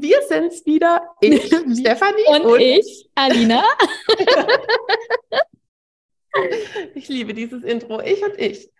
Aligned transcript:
Wir 0.00 0.20
sind's 0.28 0.66
wieder, 0.66 1.14
ich, 1.20 1.44
Stefanie 1.46 2.24
und, 2.26 2.46
und 2.46 2.60
ich, 2.60 3.08
Alina. 3.14 3.62
ich 6.94 7.08
liebe 7.08 7.32
dieses 7.32 7.62
Intro, 7.62 8.00
ich 8.00 8.20
und 8.24 8.36
ich. 8.36 8.72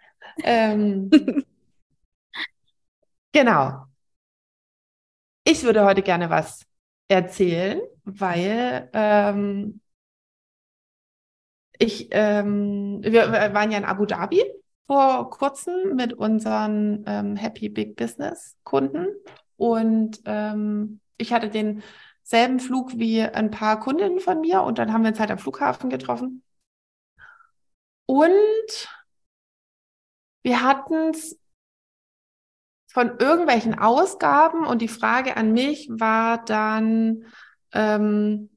Ähm, 0.43 1.09
genau. 3.33 3.85
Ich 5.45 5.63
würde 5.63 5.85
heute 5.85 6.03
gerne 6.03 6.31
was 6.31 6.67
erzählen, 7.07 7.81
weil 8.03 8.91
ähm, 8.93 9.81
ich, 11.79 12.09
ähm, 12.11 13.03
wir, 13.05 13.55
waren 13.55 13.71
ja 13.71 13.79
in 13.79 13.85
Abu 13.85 14.05
Dhabi 14.05 14.43
vor 14.89 15.31
kurzem 15.31 15.95
mit 15.95 16.13
unseren 16.13 17.05
ähm, 17.07 17.37
Happy 17.37 17.69
Big 17.69 17.95
Business 17.95 18.57
Kunden 18.65 19.07
und 19.57 20.21
ähm, 20.25 21.01
ich 21.17 21.33
hatte 21.33 21.49
denselben 21.49 22.61
Flug 22.61 22.99
wie 22.99 23.23
ein 23.23 23.51
paar 23.51 23.81
Kundinnen 23.81 24.21
von 24.21 24.41
mir 24.41 24.63
und 24.63 24.79
dann 24.79 24.93
haben 24.93 25.03
wir 25.03 25.11
uns 25.11 25.21
halt 25.21 25.31
am 25.31 25.39
Flughafen 25.39 25.91
getroffen. 25.91 26.43
Und 28.07 28.89
wir 30.43 30.63
hatten 30.63 31.11
es 31.11 31.39
von 32.93 33.19
irgendwelchen 33.19 33.77
Ausgaben 33.77 34.67
und 34.67 34.81
die 34.81 34.89
Frage 34.89 35.37
an 35.37 35.53
mich 35.53 35.89
war 35.91 36.45
dann, 36.45 37.25
ähm, 37.73 38.51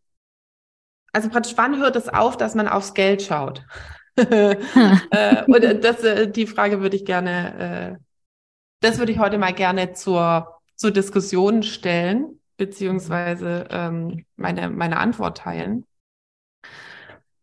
also 1.11 1.30
praktisch, 1.30 1.53
wann 1.58 1.80
hört 1.80 1.95
es 1.95 2.09
auf, 2.09 2.38
dass 2.38 2.53
man 2.53 2.67
aufs 2.67 2.94
Geld 2.94 3.23
schaut? 3.23 3.66
äh, 4.16 5.44
und 5.47 5.83
das, 5.83 6.03
äh, 6.03 6.30
die 6.30 6.45
Frage 6.45 6.81
würde 6.81 6.95
ich 6.95 7.05
gerne, 7.05 7.97
äh, 7.97 8.03
das 8.81 8.99
würde 8.99 9.11
ich 9.11 9.19
heute 9.19 9.38
mal 9.38 9.53
gerne 9.53 9.94
zur, 9.94 10.59
zur 10.75 10.92
Diskussion 10.92 11.64
stellen 11.64 12.39
beziehungsweise 12.58 13.67
ähm, 13.69 14.25
meine, 14.36 14.69
meine 14.69 14.97
Antwort 14.97 15.38
teilen. 15.38 15.86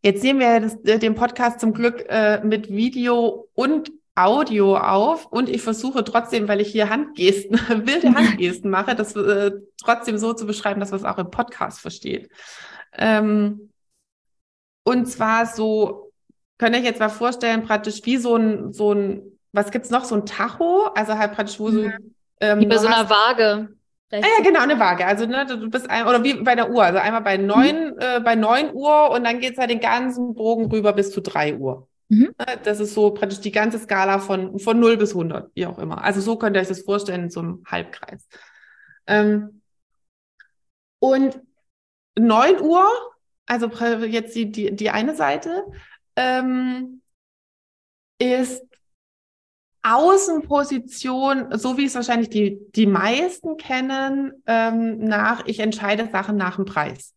Jetzt 0.02 0.20
sehen 0.20 0.38
wir 0.38 0.60
das, 0.60 0.74
äh, 0.84 0.98
den 0.98 1.14
Podcast 1.14 1.60
zum 1.60 1.72
Glück 1.72 2.04
äh, 2.08 2.40
mit 2.44 2.68
Video 2.68 3.48
und 3.54 3.90
Audio 4.16 4.76
auf 4.76 5.26
und 5.26 5.48
ich 5.48 5.62
versuche 5.62 6.04
trotzdem, 6.04 6.46
weil 6.46 6.60
ich 6.60 6.70
hier 6.70 6.90
Handgesten, 6.90 7.58
wilde 7.86 8.14
Handgesten 8.14 8.70
mache, 8.70 8.94
das 8.94 9.16
äh, 9.16 9.52
trotzdem 9.82 10.18
so 10.18 10.34
zu 10.34 10.46
beschreiben, 10.46 10.78
dass 10.78 10.90
man 10.90 11.00
es 11.00 11.06
auch 11.06 11.18
im 11.18 11.30
Podcast 11.30 11.80
versteht. 11.80 12.28
Ähm, 12.92 13.70
und 14.84 15.06
zwar 15.06 15.46
so, 15.46 16.12
könnt 16.58 16.76
ihr 16.76 16.80
euch 16.80 16.86
jetzt 16.86 17.00
mal 17.00 17.08
vorstellen, 17.08 17.64
praktisch 17.64 18.00
wie 18.04 18.18
so 18.18 18.36
ein, 18.36 18.72
so 18.72 18.92
ein, 18.92 19.22
was 19.52 19.70
gibt's 19.70 19.90
noch, 19.90 20.04
so 20.04 20.14
ein 20.14 20.26
Tacho, 20.26 20.90
also 20.94 21.18
halt 21.18 21.32
praktisch, 21.32 21.58
wo 21.58 21.70
so. 21.70 21.80
Mhm. 21.80 22.14
Ähm, 22.40 22.60
wie 22.60 22.66
bei 22.66 22.78
so 22.78 22.86
einer 22.86 23.08
Waage. 23.08 23.70
Ah 24.12 24.18
ja, 24.18 24.44
genau, 24.44 24.60
eine 24.60 24.78
Waage. 24.78 25.06
Also 25.06 25.26
ne, 25.26 25.46
du 25.46 25.68
bist 25.70 25.90
ein, 25.90 26.06
oder 26.06 26.22
wie 26.22 26.34
bei 26.34 26.54
der 26.54 26.70
Uhr. 26.70 26.84
Also 26.84 26.98
einmal 26.98 27.22
bei 27.22 27.36
neun, 27.36 27.94
mhm. 27.94 27.98
äh, 27.98 28.20
bei 28.20 28.34
neun 28.34 28.72
Uhr 28.72 29.10
und 29.10 29.24
dann 29.24 29.40
geht's 29.40 29.58
halt 29.58 29.70
den 29.70 29.80
ganzen 29.80 30.34
Bogen 30.34 30.70
rüber 30.70 30.92
bis 30.92 31.10
zu 31.10 31.20
drei 31.20 31.56
Uhr. 31.56 31.88
Mhm. 32.08 32.34
Ne, 32.38 32.46
das 32.62 32.80
ist 32.80 32.94
so 32.94 33.10
praktisch 33.10 33.40
die 33.40 33.52
ganze 33.52 33.78
Skala 33.78 34.18
von, 34.18 34.58
von 34.58 34.78
0 34.78 34.96
bis 34.96 35.10
100, 35.10 35.50
wie 35.54 35.66
auch 35.66 35.78
immer. 35.78 36.04
Also 36.04 36.20
so 36.20 36.36
könnt 36.36 36.56
ihr 36.56 36.60
euch 36.60 36.68
das 36.68 36.82
vorstellen 36.82 37.24
in 37.24 37.30
so 37.30 37.40
einem 37.40 37.64
Halbkreis. 37.66 38.28
Ähm, 39.06 39.62
und 40.98 41.40
9 42.16 42.60
Uhr, 42.60 42.88
also 43.46 43.66
jetzt 43.66 44.34
die, 44.36 44.50
die, 44.50 44.76
die 44.76 44.90
eine 44.90 45.14
Seite, 45.16 45.64
ähm, 46.16 47.02
ist 48.18 48.62
Außenposition, 49.84 51.58
so 51.58 51.76
wie 51.76 51.84
es 51.84 51.94
wahrscheinlich 51.94 52.30
die, 52.30 52.58
die 52.74 52.86
meisten 52.86 53.58
kennen, 53.58 54.32
ähm, 54.46 54.98
nach, 54.98 55.44
ich 55.46 55.60
entscheide 55.60 56.08
Sachen 56.10 56.36
nach 56.36 56.56
dem 56.56 56.64
Preis. 56.64 57.12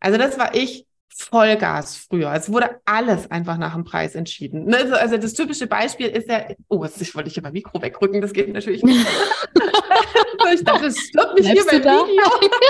Also 0.00 0.18
das 0.18 0.38
war 0.38 0.54
ich 0.54 0.86
Vollgas 1.08 1.96
früher. 1.96 2.32
Es 2.32 2.52
wurde 2.52 2.80
alles 2.84 3.30
einfach 3.30 3.58
nach 3.58 3.74
dem 3.74 3.84
Preis 3.84 4.14
entschieden. 4.14 4.64
Ne, 4.64 4.78
also, 4.78 4.94
also 4.94 5.16
das 5.18 5.34
typische 5.34 5.66
Beispiel 5.66 6.08
ist 6.08 6.28
ja, 6.28 6.46
oh, 6.68 6.84
ich 6.84 7.14
wollte 7.14 7.28
ich 7.28 7.38
immer 7.38 7.52
Mikro 7.52 7.80
wegrücken, 7.80 8.20
das 8.20 8.32
geht 8.32 8.52
natürlich 8.52 8.82
nicht. 8.82 9.06
ich 10.54 10.64
dachte, 10.64 10.86
es 10.86 10.98
stirbt 10.98 11.38
nicht 11.38 11.50
Bleibst 11.50 11.70
hier 11.70 11.82
beim 11.82 11.82
da? 11.82 12.06
Video. 12.06 12.24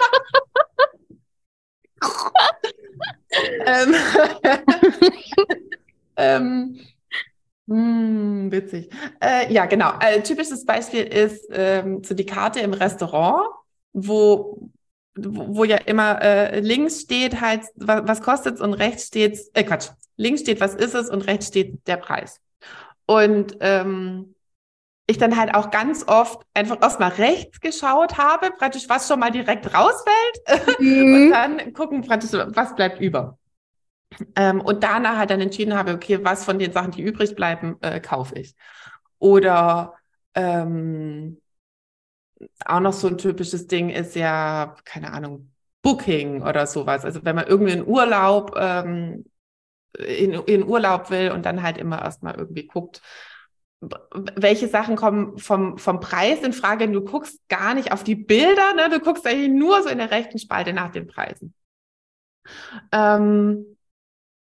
ähm, 3.66 3.94
ähm, 6.16 6.80
hm, 7.70 8.50
witzig. 8.50 8.90
Äh, 9.22 9.52
ja, 9.52 9.66
genau. 9.66 9.92
Ein 10.00 10.18
äh, 10.18 10.22
typisches 10.24 10.66
Beispiel 10.66 11.04
ist 11.04 11.46
ähm, 11.52 12.02
so 12.02 12.14
die 12.14 12.26
Karte 12.26 12.58
im 12.58 12.72
Restaurant, 12.72 13.48
wo, 13.92 14.70
wo, 15.14 15.56
wo 15.56 15.62
ja 15.62 15.76
immer 15.76 16.20
äh, 16.20 16.58
links 16.58 17.02
steht 17.02 17.40
halt, 17.40 17.62
was, 17.76 18.02
was 18.08 18.22
kostet 18.22 18.56
es 18.56 18.60
und 18.60 18.74
rechts 18.74 19.06
steht, 19.06 19.38
äh 19.54 19.62
Quatsch, 19.62 19.90
links 20.16 20.40
steht, 20.40 20.60
was 20.60 20.74
ist 20.74 20.94
es 20.94 21.08
und 21.08 21.22
rechts 21.28 21.46
steht 21.46 21.86
der 21.86 21.96
Preis. 21.96 22.40
Und 23.06 23.56
ähm, 23.60 24.34
ich 25.06 25.18
dann 25.18 25.36
halt 25.36 25.54
auch 25.54 25.70
ganz 25.70 26.04
oft 26.08 26.42
einfach 26.54 26.82
erstmal 26.82 27.10
rechts 27.10 27.60
geschaut 27.60 28.18
habe, 28.18 28.50
praktisch 28.50 28.88
was 28.88 29.06
schon 29.06 29.20
mal 29.20 29.30
direkt 29.30 29.72
rausfällt 29.72 30.78
mhm. 30.80 31.14
und 31.14 31.30
dann 31.30 31.72
gucken 31.72 32.02
praktisch, 32.02 32.30
was 32.32 32.74
bleibt 32.74 33.00
über. 33.00 33.38
Ähm, 34.36 34.60
und 34.60 34.82
danach 34.82 35.16
halt 35.16 35.30
dann 35.30 35.40
entschieden 35.40 35.76
habe, 35.76 35.92
okay, 35.92 36.24
was 36.24 36.44
von 36.44 36.58
den 36.58 36.72
Sachen, 36.72 36.92
die 36.92 37.02
übrig 37.02 37.34
bleiben, 37.36 37.76
äh, 37.80 38.00
kaufe 38.00 38.34
ich. 38.38 38.54
Oder 39.18 39.94
ähm, 40.34 41.40
auch 42.64 42.80
noch 42.80 42.92
so 42.92 43.08
ein 43.08 43.18
typisches 43.18 43.66
Ding 43.66 43.90
ist 43.90 44.14
ja, 44.16 44.74
keine 44.84 45.12
Ahnung, 45.12 45.52
Booking 45.82 46.42
oder 46.42 46.66
sowas. 46.66 47.04
Also 47.04 47.24
wenn 47.24 47.36
man 47.36 47.46
irgendwie 47.46 47.72
in 47.72 47.86
Urlaub, 47.86 48.54
ähm, 48.56 49.24
in, 49.98 50.32
in 50.32 50.66
Urlaub 50.66 51.10
will 51.10 51.30
und 51.32 51.46
dann 51.46 51.62
halt 51.62 51.78
immer 51.78 52.00
erstmal 52.02 52.36
irgendwie 52.36 52.66
guckt, 52.66 53.02
welche 54.36 54.68
Sachen 54.68 54.94
kommen 54.94 55.38
vom, 55.38 55.78
vom 55.78 56.00
Preis 56.00 56.42
in 56.42 56.52
Frage. 56.52 56.90
Du 56.90 57.02
guckst 57.02 57.40
gar 57.48 57.74
nicht 57.74 57.92
auf 57.92 58.04
die 58.04 58.14
Bilder, 58.14 58.74
ne? 58.74 58.90
du 58.90 59.00
guckst 59.00 59.26
eigentlich 59.26 59.50
nur 59.50 59.82
so 59.82 59.88
in 59.88 59.98
der 59.98 60.10
rechten 60.10 60.38
Spalte 60.38 60.72
nach 60.72 60.90
den 60.90 61.06
Preisen. 61.06 61.54
Ähm, 62.92 63.76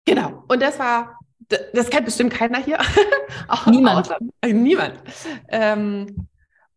Genau. 0.05 0.45
Und 0.49 0.61
das 0.63 0.79
war, 0.79 1.19
das 1.49 1.91
kennt 1.91 2.05
bestimmt 2.05 2.33
keiner 2.33 2.59
hier. 2.59 2.79
niemand. 3.67 4.11
Äh, 4.41 4.53
niemand. 4.53 5.03
Ähm, 5.49 6.29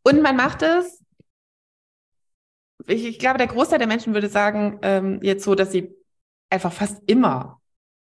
und 0.03 0.21
man 0.21 0.35
macht 0.35 0.61
es, 0.61 1.03
ich, 2.85 3.05
ich, 3.05 3.19
glaube, 3.19 3.37
der 3.37 3.47
Großteil 3.47 3.79
der 3.79 3.87
Menschen 3.87 4.13
würde 4.13 4.29
sagen, 4.29 4.79
ähm, 4.81 5.19
jetzt 5.21 5.43
so, 5.43 5.55
dass 5.55 5.71
sie 5.71 5.93
einfach 6.49 6.71
fast 6.71 7.01
immer 7.07 7.61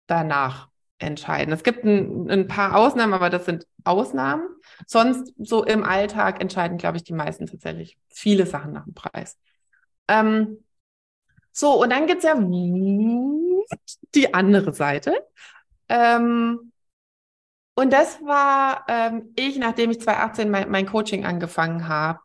danach 0.08 0.70
entscheiden. 0.98 1.54
Es 1.54 1.64
gibt 1.64 1.84
ein, 1.84 2.30
ein, 2.30 2.48
paar 2.48 2.76
Ausnahmen, 2.76 3.14
aber 3.14 3.30
das 3.30 3.46
sind 3.46 3.66
Ausnahmen. 3.84 4.48
Sonst 4.88 5.34
so 5.38 5.64
im 5.64 5.84
Alltag 5.84 6.42
entscheiden, 6.42 6.78
glaube 6.78 6.98
ich, 6.98 7.04
die 7.04 7.14
meisten 7.14 7.48
tatsächlich 7.48 7.98
viele 8.10 8.46
Sachen 8.46 8.74
nach 8.74 8.86
dem 8.86 8.94
Preis. 8.94 9.38
Ähm, 10.08 10.65
so, 11.58 11.82
und 11.82 11.90
dann 11.90 12.06
gibt's 12.06 12.26
ja 12.26 12.36
die 14.14 14.34
andere 14.34 14.74
Seite. 14.74 15.26
Ähm, 15.88 16.74
und 17.76 17.94
das 17.94 18.22
war 18.22 18.86
ähm, 18.88 19.32
ich, 19.36 19.58
nachdem 19.58 19.92
ich 19.92 20.02
2018 20.02 20.50
mein, 20.50 20.70
mein 20.70 20.86
Coaching 20.86 21.26
angefangen 21.26 21.88
habe. 21.88 22.20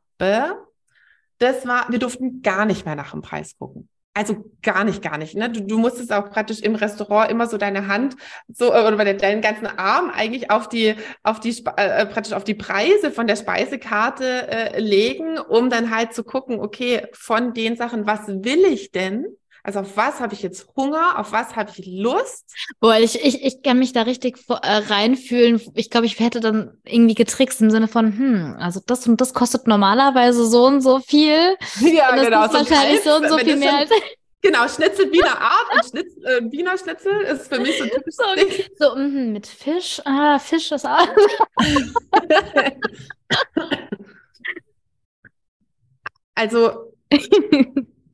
Das 1.39 1.67
war, 1.67 1.91
wir 1.91 1.99
durften 1.99 2.43
gar 2.43 2.67
nicht 2.67 2.85
mehr 2.87 2.97
nach 2.97 3.13
dem 3.13 3.23
Preis 3.23 3.57
gucken. 3.59 3.90
Also 4.13 4.45
gar 4.63 4.83
nicht, 4.83 5.03
gar 5.03 5.19
nicht. 5.19 5.37
Ne? 5.37 5.51
Du, 5.51 5.61
du 5.63 5.79
musstest 5.79 6.13
auch 6.13 6.31
praktisch 6.31 6.61
im 6.61 6.75
Restaurant 6.75 7.31
immer 7.31 7.47
so 7.47 7.59
deine 7.59 7.87
Hand 7.87 8.17
so 8.49 8.75
oder 8.75 9.15
deinen 9.15 9.41
ganzen 9.41 9.67
Arm 9.67 10.11
eigentlich 10.11 10.51
auf 10.51 10.69
die 10.69 10.97
auf 11.23 11.39
die 11.39 11.51
äh, 11.77 12.07
praktisch 12.07 12.33
auf 12.33 12.43
die 12.43 12.55
Preise 12.55 13.13
von 13.13 13.29
der 13.29 13.37
Speisekarte 13.37 14.49
äh, 14.49 14.81
legen, 14.81 15.39
um 15.39 15.71
dann 15.71 15.95
halt 15.95 16.13
zu 16.13 16.25
gucken, 16.25 16.59
okay, 16.59 17.07
von 17.13 17.55
den 17.55 17.77
Sachen, 17.77 18.05
was 18.07 18.27
will 18.27 18.65
ich 18.65 18.91
denn? 18.91 19.27
Also 19.63 19.81
auf 19.81 19.97
was 19.97 20.21
habe 20.21 20.35
ich 20.35 20.43
jetzt 20.43 20.69
Hunger? 20.77 21.19
Auf 21.19 21.33
was 21.33 21.57
habe 21.57 21.71
ich 21.77 21.87
Lust? 21.87 22.55
Boah, 22.81 22.97
ich, 22.99 23.23
ich, 23.25 23.45
ich 23.45 23.63
kann 23.63 23.79
mich 23.79 23.93
da 23.93 24.03
richtig 24.03 24.39
äh, 24.49 24.55
reinfühlen. 24.55 25.61
Ich 25.75 25.91
glaube, 25.91 26.07
ich 26.07 26.19
hätte 26.19 26.41
dann 26.41 26.79
irgendwie 26.85 27.15
getrickst 27.15 27.61
im 27.61 27.71
Sinne 27.71 27.89
von, 27.89 28.17
hm, 28.17 28.57
also 28.59 28.81
das 28.85 29.07
und 29.07 29.21
das 29.21 29.35
kostet 29.35 29.67
normalerweise 29.67 30.47
so 30.47 30.67
und 30.67 30.81
so 30.81 31.01
viel. 31.01 31.57
Ja, 31.81 32.11
und 32.11 32.17
das 32.17 32.25
genau. 32.27 32.45
Ist 32.45 32.55
wahrscheinlich 32.55 33.03
so 33.03 33.17
und 33.17 33.29
so 33.29 33.39
viel 33.39 33.57
mehr 33.57 33.77
als. 33.77 33.91
Genau, 34.43 34.67
Schnitzel 34.69 35.13
Wiener 35.13 35.39
Art 35.39 35.67
und 35.75 35.85
Schnitz, 35.85 36.17
äh, 36.25 36.41
Wiener 36.51 36.79
Schnitzel 36.79 37.13
ist 37.23 37.53
für 37.53 37.61
mich 37.61 37.77
so 37.77 37.85
typisch. 37.85 38.15
So, 38.17 38.35
Ding. 38.35 38.67
so 38.79 38.97
mhm, 38.97 39.33
mit 39.35 39.47
Fisch. 39.47 40.01
Ah, 40.07 40.39
Fisch 40.39 40.73
ist 40.73 40.87
auch. 40.87 41.07
Also, 46.35 46.95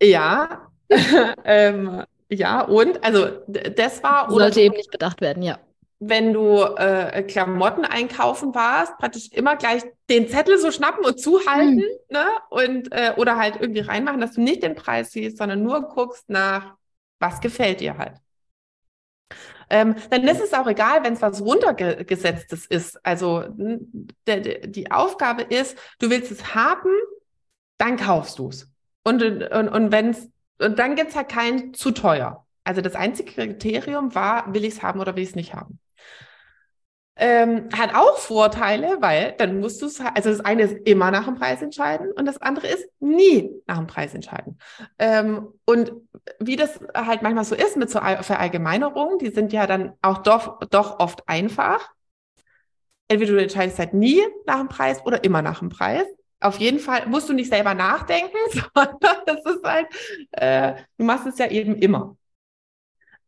ja. 0.02 0.65
ähm, 1.44 2.02
ja, 2.28 2.62
und 2.62 3.02
also 3.04 3.28
das 3.46 4.02
war, 4.02 4.30
Sollte 4.30 4.60
eben 4.60 4.74
nicht 4.76 4.90
bedacht 4.90 5.20
werden, 5.20 5.42
ja. 5.42 5.58
wenn 6.00 6.32
du 6.32 6.58
äh, 6.62 7.22
Klamotten 7.22 7.84
einkaufen 7.84 8.54
warst, 8.54 8.96
praktisch 8.98 9.28
immer 9.32 9.56
gleich 9.56 9.82
den 10.10 10.28
Zettel 10.28 10.58
so 10.58 10.70
schnappen 10.70 11.04
und 11.04 11.20
zuhalten, 11.20 11.84
ne? 12.10 12.26
Und 12.50 12.92
äh, 12.92 13.12
oder 13.16 13.36
halt 13.36 13.56
irgendwie 13.60 13.80
reinmachen, 13.80 14.20
dass 14.20 14.32
du 14.32 14.40
nicht 14.40 14.62
den 14.62 14.74
Preis 14.74 15.12
siehst, 15.12 15.38
sondern 15.38 15.62
nur 15.62 15.82
guckst 15.82 16.28
nach, 16.28 16.74
was 17.18 17.40
gefällt 17.40 17.80
dir 17.80 17.96
halt. 17.96 18.14
Ähm, 19.68 19.96
dann 20.10 20.22
ist 20.24 20.40
es 20.40 20.52
auch 20.52 20.66
egal, 20.68 21.02
wenn 21.02 21.14
es 21.14 21.22
was 21.22 21.40
runtergesetztes 21.40 22.66
ist. 22.66 23.04
Also 23.04 23.44
die 23.48 24.90
Aufgabe 24.90 25.42
ist, 25.42 25.76
du 25.98 26.10
willst 26.10 26.30
es 26.30 26.54
haben, 26.54 26.90
dann 27.78 27.96
kaufst 27.96 28.38
du 28.38 28.48
es. 28.48 28.70
Und, 29.02 29.22
und, 29.22 29.68
und 29.68 29.92
wenn's, 29.92 30.28
und 30.58 30.78
dann 30.78 30.96
gibt's 30.96 31.16
halt 31.16 31.28
kein 31.28 31.74
zu 31.74 31.90
teuer. 31.90 32.46
Also 32.64 32.80
das 32.80 32.94
einzige 32.94 33.32
Kriterium 33.32 34.14
war, 34.14 34.52
will 34.52 34.64
ich 34.64 34.74
es 34.74 34.82
haben 34.82 35.00
oder 35.00 35.14
will 35.16 35.22
ich 35.22 35.30
es 35.30 35.36
nicht 35.36 35.54
haben. 35.54 35.78
Ähm, 37.18 37.70
hat 37.72 37.94
auch 37.94 38.18
Vorteile, 38.18 38.98
weil 39.00 39.32
dann 39.38 39.58
musst 39.60 39.80
du 39.80 39.86
es, 39.86 39.98
also 40.00 40.28
das 40.28 40.40
eine 40.40 40.64
ist 40.64 40.76
immer 40.86 41.10
nach 41.10 41.24
dem 41.24 41.34
Preis 41.34 41.62
entscheiden 41.62 42.12
und 42.12 42.26
das 42.26 42.42
andere 42.42 42.66
ist 42.66 42.86
nie 43.00 43.50
nach 43.66 43.78
dem 43.78 43.86
Preis 43.86 44.12
entscheiden. 44.14 44.58
Ähm, 44.98 45.48
und 45.64 45.92
wie 46.40 46.56
das 46.56 46.78
halt 46.94 47.22
manchmal 47.22 47.46
so 47.46 47.54
ist 47.54 47.78
mit 47.78 47.88
so 47.88 48.00
All- 48.00 48.22
Verallgemeinerungen, 48.22 49.18
die 49.18 49.30
sind 49.30 49.54
ja 49.54 49.66
dann 49.66 49.94
auch 50.02 50.18
doch, 50.18 50.58
doch 50.68 50.98
oft 51.00 51.26
einfach. 51.26 51.88
Entweder 53.08 53.32
du 53.32 53.42
entscheidest 53.42 53.78
halt 53.78 53.94
nie 53.94 54.20
nach 54.46 54.58
dem 54.58 54.68
Preis 54.68 55.04
oder 55.04 55.22
immer 55.24 55.42
nach 55.42 55.60
dem 55.60 55.68
Preis. 55.68 56.06
Auf 56.46 56.58
jeden 56.58 56.78
Fall 56.78 57.06
musst 57.06 57.28
du 57.28 57.32
nicht 57.32 57.50
selber 57.50 57.74
nachdenken, 57.74 58.36
sondern 58.52 59.16
das 59.26 59.44
ist 59.44 59.64
halt, 59.64 59.88
äh, 60.32 60.82
du 60.96 61.04
machst 61.04 61.26
es 61.26 61.38
ja 61.38 61.48
eben 61.50 61.74
immer. 61.76 62.16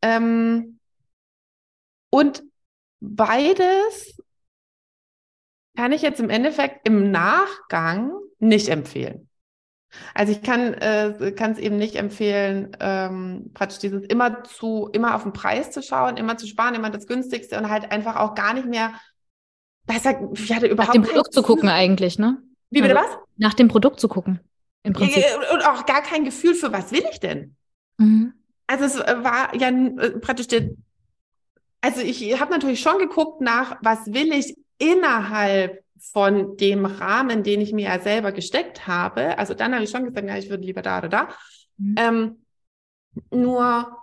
Ähm, 0.03 0.79
und 2.11 2.45
beides 3.01 4.23
kann 5.77 5.93
ich 5.93 6.03
jetzt 6.03 6.21
im 6.21 6.31
Endeffekt 6.31 6.87
im 6.87 7.11
Nachgang 7.11 8.13
nicht 8.39 8.69
empfehlen. 8.69 9.29
Also 10.15 10.33
ich 10.33 10.43
kann 10.43 10.75
äh, 10.75 11.09
es 11.09 11.59
eben 11.59 11.77
nicht 11.77 11.97
empfehlen, 11.97 12.77
ähm, 12.79 13.51
praktisch 13.55 13.79
dieses 13.79 14.05
immer 14.05 14.45
zu 14.45 14.91
immer 14.93 15.15
auf 15.15 15.23
den 15.23 15.33
Preis 15.33 15.71
zu 15.71 15.83
schauen, 15.83 16.17
immer 16.17 16.37
zu 16.37 16.47
sparen, 16.47 16.75
immer 16.75 16.91
das 16.91 17.07
günstigste 17.07 17.57
und 17.59 17.71
halt 17.71 17.91
einfach 17.91 18.17
auch 18.17 18.35
gar 18.35 18.55
nicht 18.55 18.67
mehr. 18.67 18.93
Hat, 19.89 20.19
ich 20.35 20.53
hatte 20.53 20.67
Nach 20.67 20.73
überhaupt 20.73 20.95
dem 20.95 21.03
kein 21.03 21.13
Produkt 21.13 21.33
zu 21.33 21.43
gucken 21.43 21.69
eigentlich, 21.71 22.19
ne? 22.19 22.43
Wie 22.71 22.83
bitte 22.83 22.97
Also- 22.99 23.09
was? 23.11 23.19
Nach 23.37 23.55
dem 23.55 23.69
Produkt 23.69 24.01
zu 24.01 24.09
gucken. 24.09 24.41
Im 24.83 24.93
Prinzip. 24.93 25.25
Und 25.53 25.67
auch 25.67 25.87
gar 25.87 26.03
kein 26.03 26.25
Gefühl 26.25 26.55
für 26.55 26.73
was 26.73 26.93
will 26.93 27.05
ich 27.11 27.21
denn? 27.21 27.57
Mhm. 27.99 28.35
Also 28.67 28.85
es 28.85 28.97
äh, 28.97 29.17
war 29.25 29.55
ja 29.57 29.69
äh, 29.69 30.19
praktisch 30.19 30.49
der, 30.49 30.71
also 31.81 32.01
ich 32.01 32.41
habe 32.41 32.53
natürlich 32.53 32.81
schon 32.81 32.99
geguckt 32.99 33.41
nach, 33.41 33.79
was 33.83 34.07
will 34.07 34.33
ich 34.33 34.57
innerhalb 34.79 35.83
von 35.99 36.57
dem 36.57 36.85
Rahmen, 36.85 37.43
den 37.43 37.61
ich 37.61 37.73
mir 37.73 37.89
ja 37.89 38.01
selber 38.01 38.33
gesteckt 38.33 38.87
habe. 38.87 39.37
Also 39.39 39.55
dann 39.55 39.75
habe 39.75 39.85
ich 39.85 39.91
schon 39.91 40.05
gesagt, 40.05 40.27
ja, 40.27 40.37
ich 40.37 40.49
würde 40.49 40.65
lieber 40.65 40.83
da 40.83 40.99
oder 40.99 41.09
da. 41.09 41.29
Mhm. 41.77 41.95
Ähm, 41.99 42.37
nur 43.31 43.97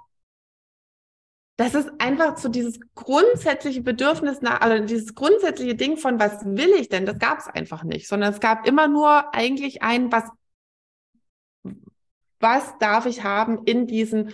das 1.57 1.73
ist 1.73 1.89
einfach 1.99 2.37
so 2.37 2.49
dieses 2.49 2.79
grundsätzliche 2.95 3.81
Bedürfnis 3.81 4.41
nach, 4.41 4.59
also 4.59 4.85
dieses 4.85 5.15
grundsätzliche 5.15 5.75
Ding 5.75 5.97
von, 5.97 6.19
was 6.19 6.43
will 6.43 6.71
ich 6.71 6.89
denn? 6.89 7.05
Das 7.05 7.17
gab 7.17 7.39
es 7.39 7.47
einfach 7.47 7.83
nicht, 7.83 8.07
sondern 8.07 8.33
es 8.33 8.41
gab 8.41 8.67
immer 8.67 8.87
nur 8.87 9.33
eigentlich 9.33 9.81
ein, 9.81 10.11
was, 10.11 10.29
was 12.39 12.77
darf 12.79 13.05
ich 13.05 13.23
haben 13.23 13.63
in 13.65 13.87
diesen 13.87 14.33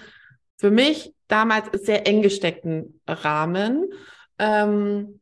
für 0.57 0.71
mich 0.71 1.13
damals 1.27 1.69
sehr 1.83 2.07
eng 2.07 2.21
gesteckten 2.21 3.01
Rahmen. 3.07 3.91
Ähm, 4.37 5.19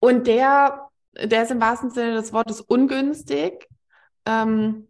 und 0.00 0.26
der, 0.26 0.88
der 1.14 1.44
ist 1.44 1.50
im 1.52 1.60
wahrsten 1.60 1.90
Sinne 1.90 2.14
des 2.14 2.32
Wortes 2.32 2.60
ungünstig, 2.60 3.68
ähm, 4.26 4.88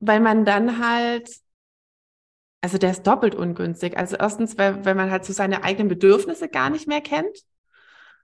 weil 0.00 0.20
man 0.20 0.44
dann 0.44 0.86
halt 0.86 1.30
also 2.62 2.78
der 2.78 2.92
ist 2.92 3.06
doppelt 3.06 3.34
ungünstig. 3.34 3.98
Also 3.98 4.16
erstens, 4.16 4.56
weil, 4.56 4.84
weil 4.84 4.94
man 4.94 5.10
halt 5.10 5.24
so 5.24 5.32
seine 5.32 5.64
eigenen 5.64 5.88
Bedürfnisse 5.88 6.48
gar 6.48 6.70
nicht 6.70 6.88
mehr 6.88 7.00
kennt. 7.02 7.38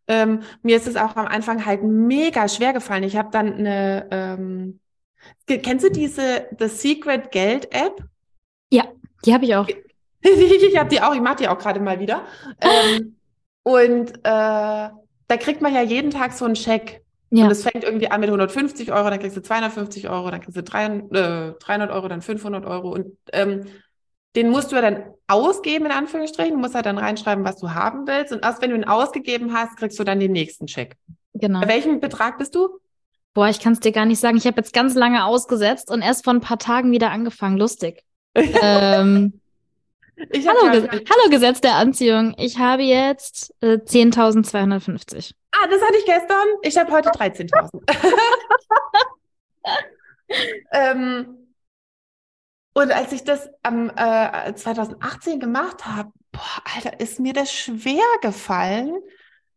Ähm, 0.06 0.40
mir 0.62 0.76
ist 0.76 0.86
es 0.86 0.96
auch 0.96 1.16
am 1.16 1.26
Anfang 1.26 1.66
halt 1.66 1.82
mega 1.82 2.48
schwer 2.48 2.72
gefallen. 2.72 3.02
Ich 3.02 3.16
habe 3.16 3.28
dann 3.30 3.54
eine, 3.54 4.08
ähm, 4.10 4.80
ke- 5.46 5.58
kennst 5.58 5.84
du 5.84 5.90
diese 5.90 6.46
The 6.58 6.68
Secret 6.68 7.30
Geld 7.30 7.74
App? 7.74 8.02
Ja, 8.70 8.84
die 9.24 9.34
habe 9.34 9.44
ich 9.44 9.54
auch. 9.54 9.68
ich 10.22 10.78
habe 10.78 10.88
die 10.88 11.00
auch, 11.02 11.14
ich 11.14 11.20
mache 11.20 11.36
die 11.36 11.48
auch 11.48 11.58
gerade 11.58 11.80
mal 11.80 12.00
wieder. 12.00 12.24
Ähm, 12.60 13.16
und 13.64 14.10
äh, 14.18 14.20
da 14.22 15.36
kriegt 15.38 15.60
man 15.60 15.74
ja 15.74 15.82
jeden 15.82 16.10
Tag 16.10 16.32
so 16.32 16.44
einen 16.46 16.56
Scheck. 16.56 17.02
Ja. 17.30 17.44
Und 17.44 17.50
es 17.50 17.62
fängt 17.62 17.84
irgendwie 17.84 18.10
an 18.10 18.20
mit 18.20 18.30
150 18.30 18.90
Euro, 18.90 19.10
dann 19.10 19.18
kriegst 19.18 19.36
du 19.36 19.42
250 19.42 20.08
Euro, 20.08 20.30
dann 20.30 20.40
kriegst 20.40 20.56
du 20.56 20.62
300, 20.62 21.14
äh, 21.14 21.58
300 21.58 21.90
Euro, 21.90 22.08
dann 22.08 22.22
500 22.22 22.64
Euro. 22.64 22.92
Und 22.92 23.18
ähm, 23.32 23.66
den 24.36 24.50
musst 24.50 24.70
du 24.70 24.76
ja 24.76 24.82
dann 24.82 25.14
ausgeben, 25.26 25.86
in 25.86 25.92
Anführungsstrichen. 25.92 26.52
Du 26.54 26.58
musst 26.58 26.74
halt 26.74 26.86
dann 26.86 26.98
reinschreiben, 26.98 27.44
was 27.44 27.56
du 27.56 27.70
haben 27.74 28.06
willst. 28.06 28.32
Und 28.32 28.44
erst 28.44 28.62
wenn 28.62 28.70
du 28.70 28.76
ihn 28.76 28.84
ausgegeben 28.84 29.52
hast, 29.54 29.76
kriegst 29.76 29.98
du 29.98 30.04
dann 30.04 30.20
den 30.20 30.32
nächsten 30.32 30.66
Check. 30.66 30.96
Genau. 31.34 31.60
Bei 31.60 31.68
welchem 31.68 32.00
Betrag 32.00 32.38
bist 32.38 32.54
du? 32.54 32.68
Boah, 33.34 33.48
ich 33.48 33.60
kann 33.60 33.72
es 33.74 33.80
dir 33.80 33.92
gar 33.92 34.06
nicht 34.06 34.20
sagen. 34.20 34.36
Ich 34.36 34.46
habe 34.46 34.56
jetzt 34.56 34.72
ganz 34.72 34.94
lange 34.94 35.24
ausgesetzt 35.24 35.90
und 35.90 36.02
erst 36.02 36.24
vor 36.24 36.34
ein 36.34 36.40
paar 36.40 36.58
Tagen 36.58 36.90
wieder 36.92 37.10
angefangen. 37.10 37.56
Lustig. 37.58 38.02
ähm, 38.34 39.40
hallo, 40.18 40.74
ja- 40.74 40.80
Ge 40.80 41.04
hallo 41.08 41.30
Gesetz 41.30 41.60
der 41.60 41.74
Anziehung. 41.74 42.34
Ich 42.38 42.58
habe 42.58 42.82
jetzt 42.82 43.54
äh, 43.60 43.74
10.250. 43.76 45.32
Ah, 45.52 45.66
das 45.68 45.80
hatte 45.80 45.96
ich 45.98 46.04
gestern. 46.04 46.46
Ich 46.62 46.76
habe 46.76 46.90
heute 46.92 47.10
13.000. 47.10 47.80
ähm, 50.72 51.47
und 52.78 52.92
als 52.92 53.10
ich 53.10 53.24
das 53.24 53.50
am 53.64 53.90
äh, 53.96 54.54
2018 54.54 55.40
gemacht 55.40 55.84
habe, 55.84 56.12
boah, 56.30 56.62
Alter, 56.76 57.00
ist 57.00 57.18
mir 57.18 57.32
das 57.32 57.52
schwer 57.52 58.04
gefallen, 58.22 58.94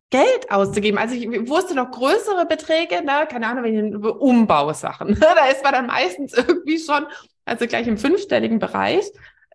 Geld 0.09 0.49
auszugeben. 0.49 0.97
Also 0.97 1.13
ich 1.13 1.27
wusste 1.47 1.75
noch 1.75 1.91
größere 1.91 2.47
Beträge, 2.47 3.03
ne? 3.03 3.27
keine 3.29 3.45
Ahnung, 3.45 3.63
wenn 3.63 3.93
ich 3.93 4.03
Umbausachen. 4.03 5.19
da 5.21 5.45
ist 5.45 5.63
man 5.63 5.71
dann 5.71 5.85
meistens 5.85 6.33
irgendwie 6.33 6.79
schon, 6.79 7.05
also 7.45 7.67
gleich 7.67 7.85
im 7.85 7.99
fünfstelligen 7.99 8.57
Bereich. 8.57 9.05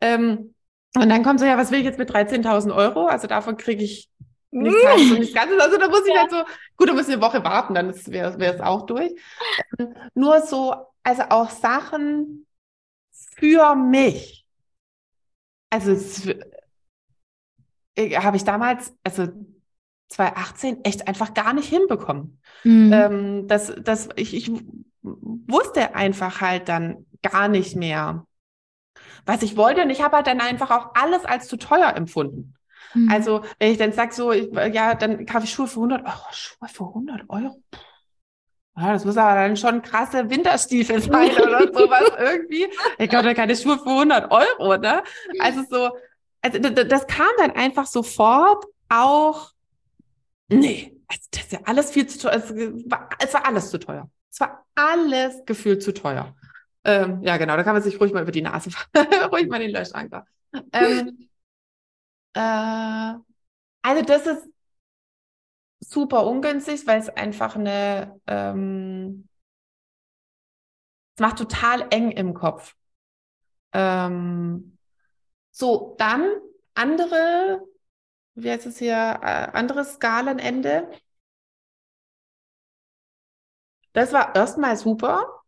Ähm, 0.01 0.55
und 0.95 1.09
dann 1.09 1.25
kommt 1.25 1.41
so, 1.41 1.47
ja, 1.47 1.59
was 1.59 1.73
will 1.73 1.81
ich 1.81 1.87
jetzt 1.87 1.99
mit 1.99 2.09
13.000 2.09 2.73
Euro? 2.73 3.07
Also 3.07 3.27
davon 3.27 3.57
kriege 3.57 3.83
ich 3.83 4.09
nichts 4.53 4.87
Halbes 4.87 5.11
und 5.11 5.19
nichts 5.19 5.35
Ganzes. 5.35 5.59
Also 5.59 5.77
da 5.77 5.89
muss 5.89 6.07
ich 6.07 6.17
halt 6.17 6.31
so, 6.31 6.45
gut, 6.77 6.89
da 6.89 6.93
muss 6.93 7.09
ich 7.09 7.15
eine 7.15 7.23
Woche 7.23 7.43
warten, 7.43 7.75
dann 7.75 7.93
wäre 8.07 8.55
es 8.55 8.61
auch 8.61 8.87
durch. 8.87 9.13
Ähm, 9.81 9.93
nur 10.15 10.41
so, 10.43 10.73
also 11.03 11.25
auch 11.31 11.51
Sachen 11.51 12.46
für 13.39 13.75
mich. 13.75 14.47
Also 15.71 15.97
äh, 17.97 18.17
habe 18.17 18.37
ich 18.37 18.45
damals, 18.45 18.95
also 19.03 19.29
2018, 20.09 20.85
echt 20.85 21.09
einfach 21.09 21.35
gar 21.35 21.53
nicht 21.53 21.69
hinbekommen. 21.69 22.41
Mhm. 22.65 22.93
Ähm, 22.93 23.49
das, 23.49 23.75
das, 23.83 24.09
ich, 24.17 24.35
ich 24.35 24.51
wusste 25.03 25.95
einfach 25.95 26.41
halt 26.41 26.69
dann 26.69 27.07
gar 27.23 27.49
nicht 27.49 27.77
mehr, 27.77 28.27
was 29.25 29.43
ich 29.43 29.57
wollte. 29.57 29.83
Und 29.83 29.91
ich 29.91 30.03
habe 30.03 30.17
halt 30.17 30.27
dann 30.27 30.41
einfach 30.41 30.71
auch 30.71 30.95
alles 30.95 31.25
als 31.25 31.49
zu 31.49 31.57
teuer 31.57 31.95
empfunden. 31.97 32.55
Mhm. 32.95 33.11
Also, 33.11 33.43
wenn 33.59 33.73
ich 33.73 33.79
dann 33.79 33.93
sage, 33.93 34.15
so, 34.15 34.33
ich, 34.33 34.49
ja, 34.73 34.95
dann 34.95 35.27
kaufe 35.27 35.45
ich 35.45 35.53
Schuhe 35.53 35.67
für 35.67 35.81
100 35.81 36.05
Euro. 36.05 36.33
Schuhe 36.33 36.69
für 36.69 36.85
100 36.85 37.29
Euro? 37.29 37.63
Ja, 38.79 38.93
das 38.93 39.05
muss 39.05 39.17
aber 39.17 39.35
dann 39.35 39.57
schon 39.57 39.81
krasse 39.81 40.29
Winterstiefel 40.29 41.01
sein 41.01 41.31
oder 41.41 41.73
sowas 41.73 42.11
irgendwie. 42.19 42.69
Ich 42.99 43.09
glaube, 43.09 43.25
da 43.25 43.35
keine 43.35 43.57
Schuhe 43.57 43.79
für 43.79 43.89
100 43.89 44.31
Euro, 44.31 44.77
ne? 44.77 45.03
Also 45.41 45.63
so, 45.69 45.91
also 46.43 46.59
das 46.59 47.07
kam 47.07 47.27
dann 47.39 47.53
einfach 47.53 47.87
sofort 47.87 48.67
auch, 48.91 49.53
nee, 50.49 50.97
also 51.09 51.23
das 51.31 51.43
ist 51.45 51.53
ja 51.53 51.61
alles 51.65 51.91
viel 51.91 52.07
zu 52.07 52.19
teuer. 52.19 52.35
Es 52.35 52.51
war, 52.91 53.09
es 53.19 53.35
war 53.35 53.47
alles 53.47 53.71
zu 53.71 53.79
teuer. 53.79 54.11
Es 54.31 54.41
war 54.41 54.67
alles 54.75 55.43
gefühlt 55.47 55.83
zu 55.83 55.95
teuer. 55.95 56.35
Ähm, 56.85 57.23
ja, 57.23 57.39
genau, 57.39 57.57
da 57.57 57.63
kann 57.63 57.75
man 57.75 57.83
sich 57.83 57.99
ruhig 57.99 58.13
mal 58.13 58.23
über 58.23 58.33
die 58.33 58.43
Nase 58.43 58.71
fahren. 58.71 59.07
ruhig 59.33 59.49
mal 59.49 59.59
den 59.59 59.71
Löschanker. 59.71 60.27
Ähm, 60.73 61.29
äh, 62.35 63.15
also 63.83 64.03
das 64.05 64.27
ist 64.27 64.43
super 65.89 66.27
ungünstig, 66.27 66.87
weil 66.87 67.01
es 67.01 67.09
einfach 67.09 67.57
eine, 67.57 68.21
ähm, 68.27 69.29
es 71.15 71.21
macht 71.21 71.39
total 71.39 71.87
eng 71.91 72.11
im 72.11 72.35
Kopf. 72.35 72.75
Ähm, 73.73 74.79
so, 75.51 75.97
dann 75.99 76.29
andere, 76.75 77.63
wie 78.35 78.51
heißt 78.51 78.67
es 78.67 78.79
hier, 78.79 78.95
äh, 79.23 79.51
anderes 79.53 79.95
Skalenende. 79.95 80.91
Das 83.93 84.13
war 84.13 84.35
erstmal 84.35 84.77
super. 84.77 85.43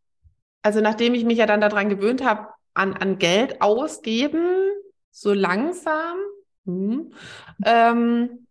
Also 0.62 0.80
nachdem 0.80 1.14
ich 1.14 1.24
mich 1.24 1.38
ja 1.38 1.46
dann 1.46 1.60
daran 1.60 1.88
gewöhnt 1.88 2.24
habe, 2.24 2.48
an, 2.74 2.94
an 2.94 3.18
Geld 3.18 3.62
ausgeben, 3.62 4.70
so 5.10 5.32
langsam, 5.34 6.18
hm, 6.66 7.12
ähm, 7.64 8.47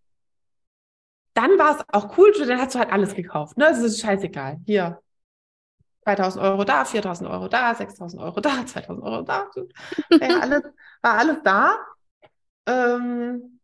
dann 1.38 1.58
war 1.60 1.78
es 1.78 1.86
auch 1.92 2.18
cool, 2.18 2.34
dann 2.48 2.60
hast 2.60 2.74
du 2.74 2.80
halt 2.80 2.92
alles 2.92 3.14
gekauft. 3.14 3.58
Ne? 3.58 3.68
Es 3.68 3.80
ist 3.80 4.02
scheißegal. 4.02 4.60
Hier, 4.66 5.00
2000 6.04 6.44
Euro 6.44 6.64
da, 6.64 6.84
4000 6.86 7.30
Euro 7.30 7.48
da, 7.48 7.76
6000 7.76 8.22
Euro 8.22 8.40
da, 8.40 8.66
2000 8.66 9.04
Euro 9.04 9.22
da. 9.22 9.48
War 10.20 10.42
alles, 10.42 10.64
war 11.02 11.18
alles 11.18 11.38
da. 11.44 11.78
Ähm, 12.66 13.60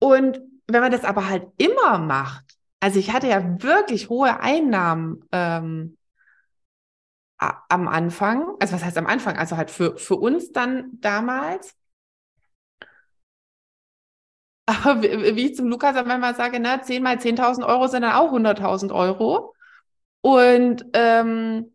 und 0.00 0.40
wenn 0.66 0.80
man 0.80 0.92
das 0.92 1.04
aber 1.04 1.28
halt 1.28 1.46
immer 1.58 1.98
macht, 1.98 2.44
also 2.80 2.98
ich 2.98 3.12
hatte 3.12 3.28
ja 3.28 3.62
wirklich 3.62 4.08
hohe 4.08 4.40
Einnahmen 4.40 5.24
ähm, 5.32 5.96
am 7.38 7.88
Anfang, 7.88 8.46
also 8.58 8.74
was 8.74 8.84
heißt 8.84 8.96
am 8.98 9.06
Anfang, 9.06 9.36
also 9.36 9.56
halt 9.56 9.70
für, 9.70 9.96
für 9.96 10.16
uns 10.16 10.52
dann 10.52 10.90
damals. 11.00 11.74
Aber 14.66 15.02
wie, 15.02 15.46
ich 15.46 15.56
zum 15.56 15.68
Lukas 15.68 15.94
manchmal 16.06 16.34
sage, 16.34 16.58
ne, 16.60 16.80
10 16.82 17.02
mal 17.02 17.18
10.000 17.18 17.66
Euro 17.66 17.86
sind 17.86 18.02
dann 18.02 18.12
auch 18.12 18.32
100.000 18.32 18.92
Euro. 18.92 19.54
Und 20.22 20.86
ähm, 20.94 21.70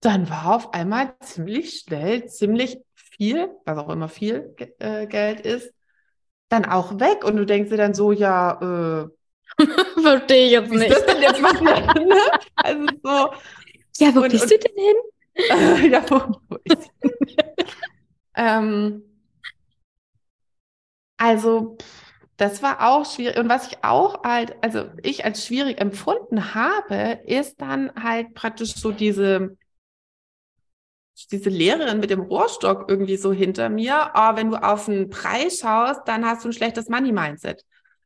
dann 0.00 0.28
war 0.30 0.54
auf 0.56 0.72
einmal 0.74 1.14
ziemlich 1.20 1.80
schnell, 1.80 2.26
ziemlich 2.26 2.78
viel, 2.94 3.50
was 3.64 3.78
auch 3.78 3.88
immer 3.90 4.08
viel 4.08 4.54
äh, 4.78 5.06
Geld 5.06 5.40
ist, 5.42 5.72
dann 6.48 6.64
auch 6.64 6.98
weg. 6.98 7.24
Und 7.24 7.36
du 7.36 7.44
denkst 7.46 7.70
dir 7.70 7.76
dann 7.76 7.94
so, 7.94 8.12
ja, 8.12 9.04
äh, 9.04 9.08
Verstehe 10.02 10.46
ich 10.46 10.52
jetzt 10.52 10.70
nicht. 10.72 10.90
ist 10.90 10.96
das 10.98 11.06
denn 11.06 11.22
jetzt 11.22 11.42
was? 11.42 11.60
ne? 11.60 12.16
Also 12.56 12.86
so. 13.02 14.04
Ja, 14.04 14.14
wo 14.14 14.20
Und- 14.22 14.30
bist 14.32 14.44
und- 14.44 14.50
du 14.52 14.58
denn 14.58 14.76
hin? 14.76 14.96
ja, 15.92 16.02
wo, 16.10 16.36
wo 16.48 16.56
ist 16.64 16.90
ähm, 18.34 19.02
also, 21.22 21.76
das 22.36 22.64
war 22.64 22.88
auch 22.88 23.06
schwierig. 23.06 23.38
Und 23.38 23.48
was 23.48 23.68
ich 23.68 23.84
auch 23.84 24.24
halt, 24.24 24.56
also 24.60 24.86
ich 25.02 25.24
als 25.24 25.46
schwierig 25.46 25.80
empfunden 25.80 26.52
habe, 26.52 27.20
ist 27.26 27.60
dann 27.60 27.92
halt 27.94 28.34
praktisch 28.34 28.74
so 28.74 28.90
diese, 28.90 29.56
diese 31.30 31.48
Lehrerin 31.48 32.00
mit 32.00 32.10
dem 32.10 32.22
Rohrstock 32.22 32.86
irgendwie 32.88 33.16
so 33.16 33.32
hinter 33.32 33.68
mir. 33.68 34.10
Oh, 34.16 34.34
wenn 34.34 34.50
du 34.50 34.56
auf 34.56 34.86
den 34.86 35.10
Preis 35.10 35.60
schaust, 35.60 36.00
dann 36.06 36.26
hast 36.26 36.44
du 36.44 36.48
ein 36.48 36.52
schlechtes 36.52 36.88
Money-Mindset. 36.88 37.64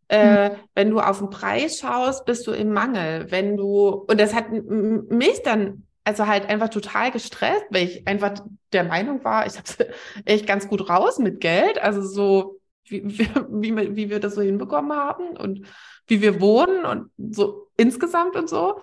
Äh, 0.08 0.50
wenn 0.75 0.90
du 0.90 1.00
auf 1.00 1.18
den 1.18 1.30
Preis 1.30 1.78
schaust, 1.78 2.26
bist 2.26 2.46
du 2.46 2.52
im 2.52 2.70
Mangel. 2.70 3.30
Wenn 3.30 3.56
du, 3.56 4.04
und 4.06 4.20
das 4.20 4.35
hat 4.35 4.50
mich 4.50 5.42
dann 5.42 5.85
also 6.04 6.26
halt 6.26 6.50
einfach 6.50 6.68
total 6.68 7.11
gestresst, 7.12 7.64
weil 7.70 7.85
ich 7.88 8.06
einfach 8.06 8.35
der 8.75 8.85
Meinung 8.85 9.25
war, 9.25 9.46
ich 9.46 9.56
habe 9.56 9.94
echt 10.26 10.46
ganz 10.46 10.68
gut 10.68 10.90
raus 10.90 11.18
mit 11.18 11.40
Geld. 11.40 11.78
Also 11.82 12.02
so, 12.02 12.61
wie, 12.90 13.05
wie, 13.07 13.97
wie, 13.97 14.11
wir- 14.11 14.21
das 14.21 14.35
so 14.35 14.43
hinbekommen 14.43 14.93
haben 14.97 15.37
und 15.37 15.66
wie 16.07 16.21
wir 16.23 16.40
wohnen 16.40 16.85
und 16.85 17.11
so 17.37 17.69
insgesamt 17.76 18.37
und 18.37 18.49
so. 18.49 18.81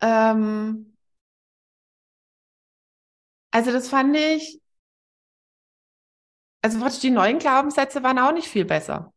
Ähm, 0.00 0.92
also 3.50 3.72
das 3.72 3.88
fand 3.88 4.16
ich, 4.16 4.60
also 6.62 6.78
praktisch 6.78 7.00
die 7.00 7.10
neuen 7.10 7.38
Glaubenssätze 7.38 8.02
waren 8.02 8.18
auch 8.18 8.32
nicht 8.32 8.48
viel 8.48 8.64
besser. 8.64 9.12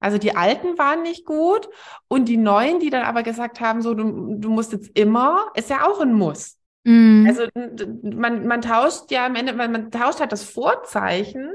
Also 0.00 0.18
die 0.18 0.36
alten 0.36 0.78
waren 0.78 1.02
nicht 1.02 1.26
gut 1.26 1.68
und 2.08 2.26
die 2.26 2.36
neuen, 2.38 2.80
die 2.80 2.90
dann 2.90 3.04
aber 3.04 3.22
gesagt 3.22 3.60
haben, 3.60 3.82
so 3.82 3.94
du, 3.94 4.36
du 4.38 4.48
musst 4.50 4.72
jetzt 4.72 4.96
immer, 4.98 5.46
ist 5.54 5.70
ja 5.70 5.86
auch 5.86 6.00
ein 6.00 6.14
Muss. 6.14 6.56
Mhm. 6.84 7.26
Also 7.28 7.46
man, 8.02 8.46
man 8.46 8.62
tauscht 8.62 9.10
ja 9.10 9.26
am 9.26 9.34
Ende, 9.36 9.52
man, 9.52 9.72
man 9.72 9.90
tauscht 9.90 10.20
halt 10.20 10.32
das 10.32 10.44
Vorzeichen 10.44 11.52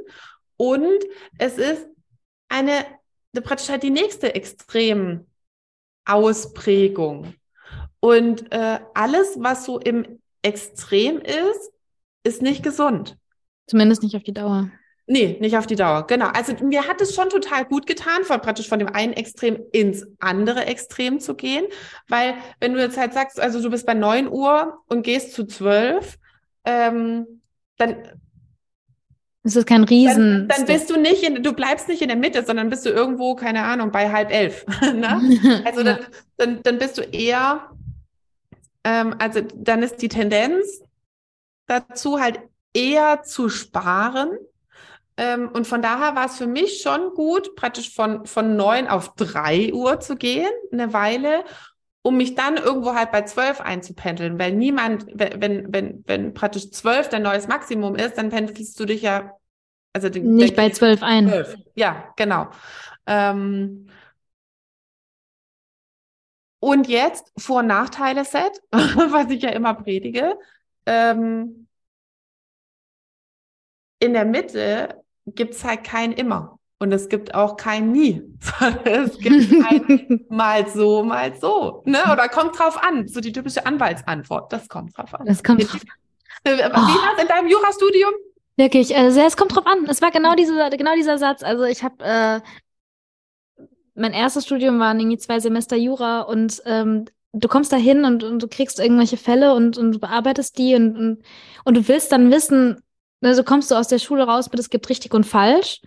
und 0.58 1.04
es 1.38 1.58
ist 1.58 1.88
eine, 2.50 2.86
praktisch 3.44 3.70
halt 3.70 3.84
die 3.84 3.90
nächste 3.90 4.36
Extremausprägung. 4.36 7.34
Und 8.00 8.52
äh, 8.52 8.80
alles, 8.94 9.38
was 9.40 9.66
so 9.66 9.80
im 9.80 10.20
Extrem 10.42 11.20
ist, 11.20 11.72
ist 12.24 12.42
nicht 12.42 12.64
gesund. 12.64 13.18
Zumindest 13.68 14.04
nicht 14.04 14.16
auf 14.16 14.24
die 14.24 14.34
Dauer. 14.34 14.70
Nee, 15.08 15.38
nicht 15.40 15.56
auf 15.56 15.68
die 15.68 15.76
Dauer. 15.76 16.08
Genau. 16.08 16.28
Also 16.28 16.54
mir 16.66 16.88
hat 16.88 17.00
es 17.00 17.14
schon 17.14 17.30
total 17.30 17.66
gut 17.66 17.86
getan, 17.86 18.24
von 18.24 18.42
praktisch 18.42 18.68
von 18.68 18.80
dem 18.80 18.90
einen 18.90 19.14
Extrem 19.14 19.60
ins 19.72 20.08
andere 20.20 20.66
Extrem 20.66 21.20
zu 21.20 21.36
gehen. 21.36 21.66
Weil 22.08 22.36
wenn 22.60 22.74
du 22.74 22.80
jetzt 22.80 22.98
halt 22.98 23.14
sagst, 23.14 23.40
also 23.40 23.62
du 23.62 23.70
bist 23.70 23.86
bei 23.86 23.94
9 23.94 24.28
Uhr 24.28 24.80
und 24.88 25.04
gehst 25.04 25.34
zu 25.34 25.46
12, 25.46 26.18
ähm, 26.66 27.42
dann, 27.78 28.20
Es 29.46 29.56
ist 29.56 29.68
kein 29.68 29.84
Riesen. 29.84 30.48
dann, 30.48 30.58
dann 30.58 30.66
bist 30.66 30.90
du 30.90 31.00
nicht 31.00 31.22
in, 31.22 31.44
du 31.44 31.54
bleibst 31.54 31.88
nicht 31.88 32.02
in 32.02 32.08
der 32.08 32.18
Mitte, 32.18 32.44
sondern 32.44 32.72
bist 32.72 32.84
du 32.84 32.90
irgendwo, 32.90 33.36
keine 33.36 33.64
Ahnung, 33.64 33.92
bei 33.92 34.12
halb 34.12 34.32
elf. 34.32 34.66
ne? 34.82 35.62
Also 35.66 35.82
ja. 35.82 35.84
dann, 35.84 36.00
dann, 36.38 36.64
dann 36.64 36.78
bist 36.80 36.98
du 36.98 37.04
eher, 37.04 37.70
ähm, 38.84 39.16
also 39.20 39.42
dann 39.56 39.84
ist 39.84 40.02
die 40.02 40.10
Tendenz 40.10 40.82
dazu 41.68 42.20
halt 42.20 42.40
eher 42.74 43.22
zu 43.22 43.50
sparen. 43.50 44.32
Ähm, 45.18 45.50
und 45.54 45.68
von 45.68 45.84
daher 45.84 46.16
war 46.16 46.26
es 46.26 46.38
für 46.38 46.48
mich 46.48 46.82
schon 46.82 47.14
gut, 47.14 47.56
praktisch 47.56 47.94
von, 47.94 48.26
von 48.26 48.56
neun 48.56 48.88
auf 48.88 49.14
drei 49.14 49.72
Uhr 49.74 50.00
zu 50.00 50.16
gehen, 50.16 50.50
eine 50.72 50.92
Weile, 50.92 51.46
um 52.06 52.18
mich 52.18 52.36
dann 52.36 52.58
irgendwo 52.58 52.94
halt 52.94 53.12
bei 53.12 53.24
zwölf 53.24 53.60
einzupendeln, 53.60 54.38
weil 54.38 54.52
niemand, 54.52 55.08
wenn, 55.12 55.42
wenn, 55.42 55.74
wenn, 55.74 56.04
wenn 56.06 56.34
praktisch 56.36 56.70
zwölf 56.70 57.10
dein 57.10 57.24
neues 57.24 57.48
Maximum 57.48 57.96
ist, 57.96 58.20
dann 58.20 58.30
pendelst 58.30 58.80
du 58.80 58.86
dich 58.86 59.02
ja, 59.02 59.32
also 59.92 60.10
den, 60.10 60.36
Nicht 60.36 60.56
bei 60.56 60.70
zwölf 60.70 61.02
ein. 61.02 61.28
Zwölf. 61.28 61.58
Ja, 61.74 62.14
genau. 62.16 62.50
Ähm, 63.08 63.88
und 66.60 66.88
jetzt 66.88 67.34
Vor- 67.38 67.62
und 67.62 67.68
Nachteile-Set, 67.68 68.62
was 68.72 69.32
ich 69.32 69.42
ja 69.42 69.50
immer 69.50 69.74
predige. 69.74 70.38
Ähm, 70.86 71.68
in 73.98 74.14
der 74.14 74.26
Mitte 74.26 75.02
gibt 75.26 75.56
es 75.56 75.64
halt 75.64 75.84
kein 75.84 76.12
Immer. 76.12 76.60
Und 76.86 76.92
es 76.92 77.10
gibt 77.10 77.34
auch 77.34 77.58
kein 77.58 77.92
Nie. 77.92 78.22
es 78.84 79.18
gibt 79.18 79.50
kein 79.64 80.24
mal 80.30 80.68
so, 80.70 81.04
mal 81.04 81.34
so. 81.36 81.82
Ne? 81.86 81.98
Oder 82.14 82.30
kommt 82.30 82.60
drauf 82.60 82.78
an. 82.78 83.08
So 83.08 83.22
die 83.22 83.32
typische 83.32 83.66
Anwaltsantwort. 83.66 84.54
Das 84.54 84.70
kommt 84.70 84.96
drauf 84.96 85.16
an. 85.16 85.26
Das 85.26 85.44
kommt 85.44 85.62
Wie 85.62 85.66
drauf 85.66 85.82
war 86.44 87.16
es 87.16 87.24
in 87.24 87.28
deinem 87.28 87.48
Jurastudium? 87.48 88.12
Wirklich, 88.56 88.96
also 88.96 89.20
es 89.20 89.36
kommt 89.36 89.56
drauf 89.56 89.66
an. 89.66 89.88
Es 89.88 90.00
war 90.04 90.12
genau 90.12 90.36
dieser, 90.36 90.70
genau 90.70 90.94
dieser 90.94 91.18
Satz. 91.18 91.42
Also 91.42 91.64
ich 91.64 91.84
habe 91.84 91.96
äh, 92.04 92.42
mein 93.96 94.14
erstes 94.14 94.46
Studium 94.46 94.78
waren 94.78 95.00
irgendwie 95.00 95.18
zwei 95.18 95.40
Semester 95.40 95.76
Jura 95.76 96.22
und 96.22 96.62
ähm, 96.68 97.06
du 97.34 97.48
kommst 97.48 97.72
da 97.72 97.78
hin 97.78 98.06
und, 98.06 98.24
und 98.24 98.44
du 98.44 98.48
kriegst 98.48 98.80
irgendwelche 98.80 99.18
Fälle 99.18 99.56
und, 99.56 99.80
und 99.80 99.92
du 99.92 100.00
bearbeitest 100.00 100.56
die 100.60 100.76
und, 100.76 100.96
und, 100.96 101.24
und 101.64 101.78
du 101.78 101.88
willst 101.88 102.12
dann 102.12 102.32
wissen, 102.32 102.80
also 103.24 103.44
kommst 103.44 103.72
du 103.72 103.76
aus 103.76 103.88
der 103.88 103.98
Schule 103.98 104.28
raus 104.28 104.52
mit, 104.52 104.60
es 104.60 104.70
gibt 104.70 104.88
richtig 104.88 105.16
und 105.16 105.26
falsch 105.26 105.82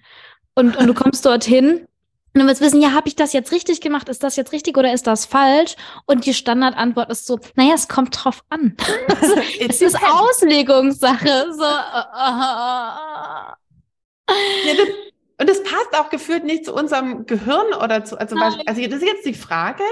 und, 0.58 0.76
und 0.76 0.86
du 0.86 0.94
kommst 0.94 1.24
dorthin 1.24 1.86
und 2.34 2.42
du 2.42 2.46
willst 2.46 2.60
wissen, 2.60 2.80
ja, 2.80 2.92
habe 2.92 3.08
ich 3.08 3.16
das 3.16 3.32
jetzt 3.32 3.52
richtig 3.52 3.80
gemacht? 3.80 4.08
Ist 4.08 4.22
das 4.22 4.36
jetzt 4.36 4.52
richtig 4.52 4.76
oder 4.76 4.92
ist 4.92 5.06
das 5.06 5.24
falsch? 5.26 5.76
Und 6.06 6.26
die 6.26 6.34
Standardantwort 6.34 7.10
ist 7.10 7.26
so, 7.26 7.38
naja, 7.54 7.74
es 7.74 7.88
kommt 7.88 8.22
drauf 8.24 8.44
an. 8.50 8.76
Es 9.60 9.80
ist 9.82 9.96
Auslegungssache. 10.02 11.52
So, 11.52 11.64
äh, 11.64 13.52
Ja, 14.66 14.74
das, 14.76 14.88
und 15.40 15.48
das 15.48 15.62
passt 15.62 15.94
auch 15.96 16.10
gefühlt 16.10 16.44
nicht 16.44 16.64
zu 16.64 16.74
unserem 16.74 17.24
Gehirn 17.26 17.72
oder 17.82 18.04
zu, 18.04 18.18
also, 18.18 18.34
Nein. 18.36 18.54
also 18.66 18.82
das 18.82 19.00
ist 19.02 19.06
jetzt 19.06 19.26
die 19.26 19.34
Frage. 19.34 19.84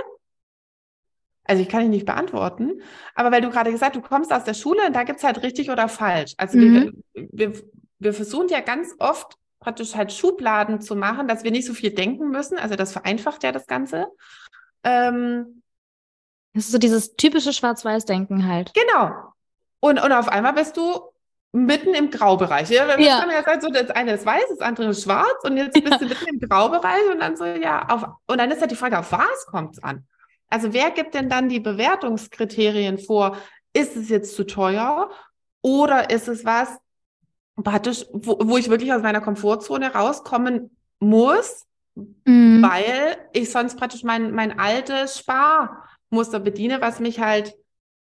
Also 1.44 1.62
ich 1.62 1.68
kann 1.68 1.82
dich 1.82 1.90
nicht 1.90 2.06
beantworten, 2.06 2.82
aber 3.14 3.30
weil 3.30 3.40
du 3.40 3.50
gerade 3.50 3.70
gesagt, 3.70 3.94
du 3.94 4.00
kommst 4.00 4.32
aus 4.32 4.42
der 4.42 4.54
Schule 4.54 4.84
und 4.84 4.96
da 4.96 5.04
gibt's 5.04 5.22
halt 5.22 5.42
richtig 5.44 5.70
oder 5.70 5.88
falsch. 5.88 6.34
Also 6.38 6.58
Mhm. 6.58 7.02
wir, 7.14 7.28
wir, 7.52 7.62
wir 8.00 8.12
versuchen 8.14 8.48
ja 8.48 8.60
ganz 8.60 8.94
oft 8.98 9.36
praktisch 9.60 9.94
halt 9.94 10.12
Schubladen 10.12 10.80
zu 10.80 10.94
machen, 10.96 11.28
dass 11.28 11.44
wir 11.44 11.50
nicht 11.50 11.66
so 11.66 11.74
viel 11.74 11.90
denken 11.90 12.30
müssen. 12.30 12.58
Also 12.58 12.76
das 12.76 12.92
vereinfacht 12.92 13.42
ja 13.42 13.52
das 13.52 13.66
Ganze. 13.66 14.06
Ähm, 14.84 15.62
Das 16.54 16.64
ist 16.66 16.72
so 16.72 16.78
dieses 16.78 17.16
typische 17.16 17.52
Schwarz-Weiß-Denken 17.52 18.46
halt. 18.48 18.72
Genau. 18.74 19.32
Und, 19.80 20.02
und 20.02 20.12
auf 20.12 20.28
einmal 20.28 20.52
bist 20.54 20.76
du 20.76 21.00
mitten 21.52 21.94
im 21.94 22.10
Graubereich. 22.10 22.68
Ja, 22.70 22.86
das 22.86 23.04
Ja. 23.04 23.20
kann 23.20 23.30
ja 23.30 23.42
sein, 23.42 23.60
so 23.60 23.68
das 23.70 23.90
eine 23.90 24.12
ist 24.12 24.26
weiß, 24.26 24.44
das 24.50 24.60
andere 24.60 24.88
ist 24.88 25.02
schwarz 25.04 25.42
und 25.44 25.56
jetzt 25.56 25.72
bist 25.82 26.00
du 26.00 26.06
mitten 26.06 26.26
im 26.26 26.40
Graubereich 26.48 27.10
und 27.10 27.20
dann 27.20 27.36
so, 27.36 27.44
ja, 27.44 27.86
auf, 27.88 28.04
und 28.26 28.38
dann 28.38 28.50
ist 28.50 28.60
halt 28.60 28.70
die 28.70 28.76
Frage, 28.76 28.98
auf 28.98 29.10
was 29.12 29.46
kommt 29.46 29.74
es 29.76 29.82
an? 29.82 30.06
Also 30.48 30.72
wer 30.72 30.90
gibt 30.90 31.14
denn 31.14 31.28
dann 31.28 31.48
die 31.48 31.60
Bewertungskriterien 31.60 32.98
vor? 32.98 33.36
ist 33.72 33.94
es 33.94 34.08
jetzt 34.08 34.34
zu 34.34 34.44
teuer 34.46 35.10
oder 35.60 36.08
ist 36.08 36.28
es 36.28 36.46
was, 36.46 36.78
praktisch, 37.62 38.06
wo, 38.12 38.38
wo 38.40 38.56
ich 38.56 38.68
wirklich 38.68 38.92
aus 38.92 39.02
meiner 39.02 39.20
Komfortzone 39.20 39.92
rauskommen 39.92 40.76
muss, 40.98 41.66
mhm. 41.94 42.62
weil 42.62 43.16
ich 43.32 43.50
sonst 43.50 43.76
praktisch 43.76 44.02
mein, 44.02 44.32
mein 44.32 44.58
altes 44.58 45.18
Sparmuster 45.18 46.40
bediene, 46.40 46.80
was 46.80 47.00
mich 47.00 47.20
halt 47.20 47.56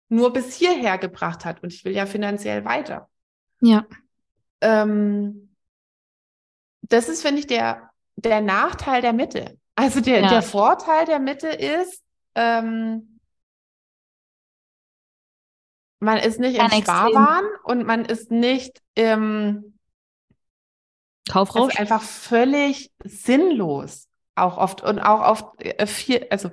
nur 0.10 0.34
bis 0.34 0.54
hierher 0.54 0.98
gebracht 0.98 1.46
hat. 1.46 1.64
Und 1.64 1.74
ich 1.74 1.84
will 1.86 1.94
ja 1.94 2.06
finanziell 2.06 2.66
weiter. 2.66 3.10
Ja. 3.62 3.86
Ähm, 4.62 5.56
das 6.82 7.10
ist, 7.10 7.22
finde 7.22 7.40
ich, 7.40 7.48
der, 7.48 7.90
der 8.16 8.42
Nachteil 8.42 9.02
der 9.02 9.14
Mitte. 9.14 9.58
Also 9.76 10.02
der, 10.02 10.22
ja. 10.22 10.30
der 10.30 10.42
Vorteil 10.42 11.06
der 11.06 11.20
Mitte 11.20 11.48
ist, 11.48 12.04
ähm, 12.36 13.15
man 16.00 16.18
ist 16.18 16.40
nicht 16.40 16.60
Kein 16.60 16.72
im 16.72 16.84
Sparwahn 16.84 17.44
und 17.64 17.86
man 17.86 18.06
ist 18.06 18.32
nicht 18.32 18.82
im 18.96 19.76
Kaufrausch. 21.30 21.74
Ist 21.74 21.80
einfach 21.80 22.02
völlig 22.02 22.92
sinnlos. 23.04 24.08
Auch 24.36 24.58
oft 24.58 24.82
und 24.82 25.00
auch 25.00 25.22
oft 25.22 25.64
äh, 25.64 25.88
viel, 25.88 26.28
also 26.30 26.52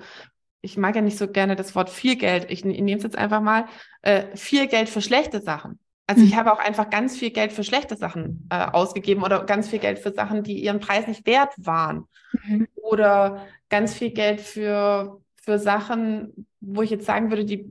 ich 0.60 0.76
mag 0.76 0.94
ja 0.94 1.02
nicht 1.02 1.18
so 1.18 1.26
gerne 1.28 1.56
das 1.56 1.74
Wort 1.74 1.90
viel 1.90 2.16
Geld. 2.16 2.50
Ich, 2.50 2.64
ich 2.64 2.80
nehme 2.80 2.96
es 2.96 3.02
jetzt 3.02 3.18
einfach 3.18 3.40
mal, 3.40 3.66
äh, 4.02 4.36
viel 4.36 4.68
Geld 4.68 4.88
für 4.88 5.02
schlechte 5.02 5.40
Sachen. 5.40 5.80
Also 6.06 6.24
ich 6.24 6.32
mhm. 6.32 6.36
habe 6.36 6.52
auch 6.52 6.58
einfach 6.58 6.90
ganz 6.90 7.16
viel 7.16 7.30
Geld 7.30 7.52
für 7.52 7.64
schlechte 7.64 7.96
Sachen 7.96 8.46
äh, 8.50 8.66
ausgegeben 8.66 9.22
oder 9.22 9.44
ganz 9.44 9.68
viel 9.68 9.78
Geld 9.78 9.98
für 9.98 10.12
Sachen, 10.12 10.42
die 10.42 10.62
ihren 10.62 10.80
Preis 10.80 11.06
nicht 11.06 11.26
wert 11.26 11.52
waren. 11.56 12.06
Mhm. 12.44 12.68
Oder 12.74 13.46
ganz 13.68 13.94
viel 13.94 14.10
Geld 14.10 14.40
für, 14.40 15.20
für 15.36 15.58
Sachen, 15.58 16.46
wo 16.60 16.82
ich 16.82 16.90
jetzt 16.90 17.06
sagen 17.06 17.30
würde, 17.30 17.44
die, 17.44 17.68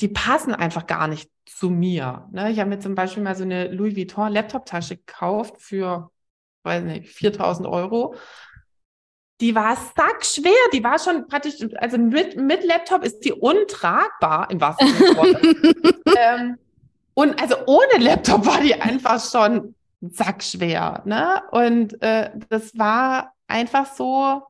die 0.00 0.08
passen 0.08 0.54
einfach 0.54 0.86
gar 0.86 1.08
nicht 1.08 1.30
zu 1.46 1.70
mir. 1.70 2.28
Ne? 2.32 2.50
Ich 2.50 2.58
habe 2.58 2.70
mir 2.70 2.80
zum 2.80 2.94
Beispiel 2.94 3.22
mal 3.22 3.36
so 3.36 3.44
eine 3.44 3.68
Louis 3.68 3.96
Vuitton 3.96 4.32
Laptop-Tasche 4.32 4.96
gekauft 4.96 5.56
für, 5.58 6.10
weiß 6.62 6.84
nicht, 6.84 7.10
4000 7.10 7.68
Euro 7.68 8.14
die 9.40 9.54
war 9.54 9.76
sackschwer, 9.76 10.52
die 10.72 10.82
war 10.84 10.98
schon 10.98 11.26
praktisch, 11.26 11.54
also 11.76 11.98
mit, 11.98 12.36
mit 12.36 12.64
Laptop 12.64 13.04
ist 13.04 13.20
die 13.20 13.32
untragbar, 13.32 14.50
im 14.50 14.60
wahrsten 14.60 14.88
Sinne 14.88 15.40
ähm, 16.16 16.58
und 17.14 17.40
also 17.40 17.56
ohne 17.66 18.02
Laptop 18.02 18.46
war 18.46 18.60
die 18.60 18.80
einfach 18.80 19.20
schon 19.20 19.74
sackschwer, 20.00 21.02
ne? 21.04 21.42
Und 21.50 22.00
äh, 22.02 22.30
das 22.48 22.78
war 22.78 23.34
einfach 23.46 23.92
so, 23.94 24.42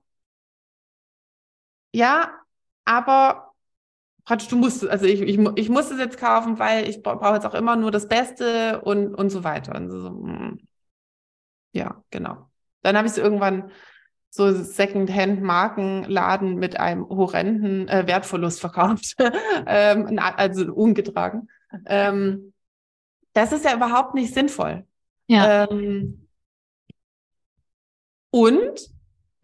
ja, 1.93 2.31
aber 2.85 3.44
praktisch 4.25 4.49
du 4.49 4.57
musst, 4.57 4.87
also 4.87 5.07
ich, 5.07 5.21
ich, 5.21 5.39
ich 5.57 5.69
muss 5.69 5.91
es 5.91 5.99
jetzt 5.99 6.19
kaufen, 6.19 6.59
weil 6.59 6.89
ich 6.89 7.03
brauche 7.03 7.35
jetzt 7.35 7.47
auch 7.47 7.55
immer 7.55 7.77
nur 7.77 7.91
das 7.91 8.09
Beste 8.09 8.81
und, 8.81 9.15
und 9.15 9.31
so 9.31 9.45
weiter. 9.45 9.75
Und 9.75 9.91
so, 9.91 10.11
mm. 10.11 10.59
ja, 11.73 12.03
genau. 12.11 12.49
Dann 12.83 12.97
habe 12.97 13.07
ich 13.07 13.13
es 13.13 13.19
irgendwann 13.19 13.71
so 14.31 14.51
Second-Hand-Markenladen 14.51 16.57
mit 16.57 16.81
einem 16.81 17.09
horrenden 17.09 17.87
äh, 17.89 18.07
Wertverlust 18.07 18.61
verkauft, 18.61 19.15
ähm, 19.67 20.19
also 20.19 20.73
ungetragen. 20.73 21.49
Ähm, 21.87 22.53
das 23.33 23.53
ist 23.53 23.65
ja 23.65 23.75
überhaupt 23.75 24.15
nicht 24.15 24.35
sinnvoll. 24.35 24.87
Ja. 25.29 25.69
Ähm, 25.71 26.29
und 28.31 28.95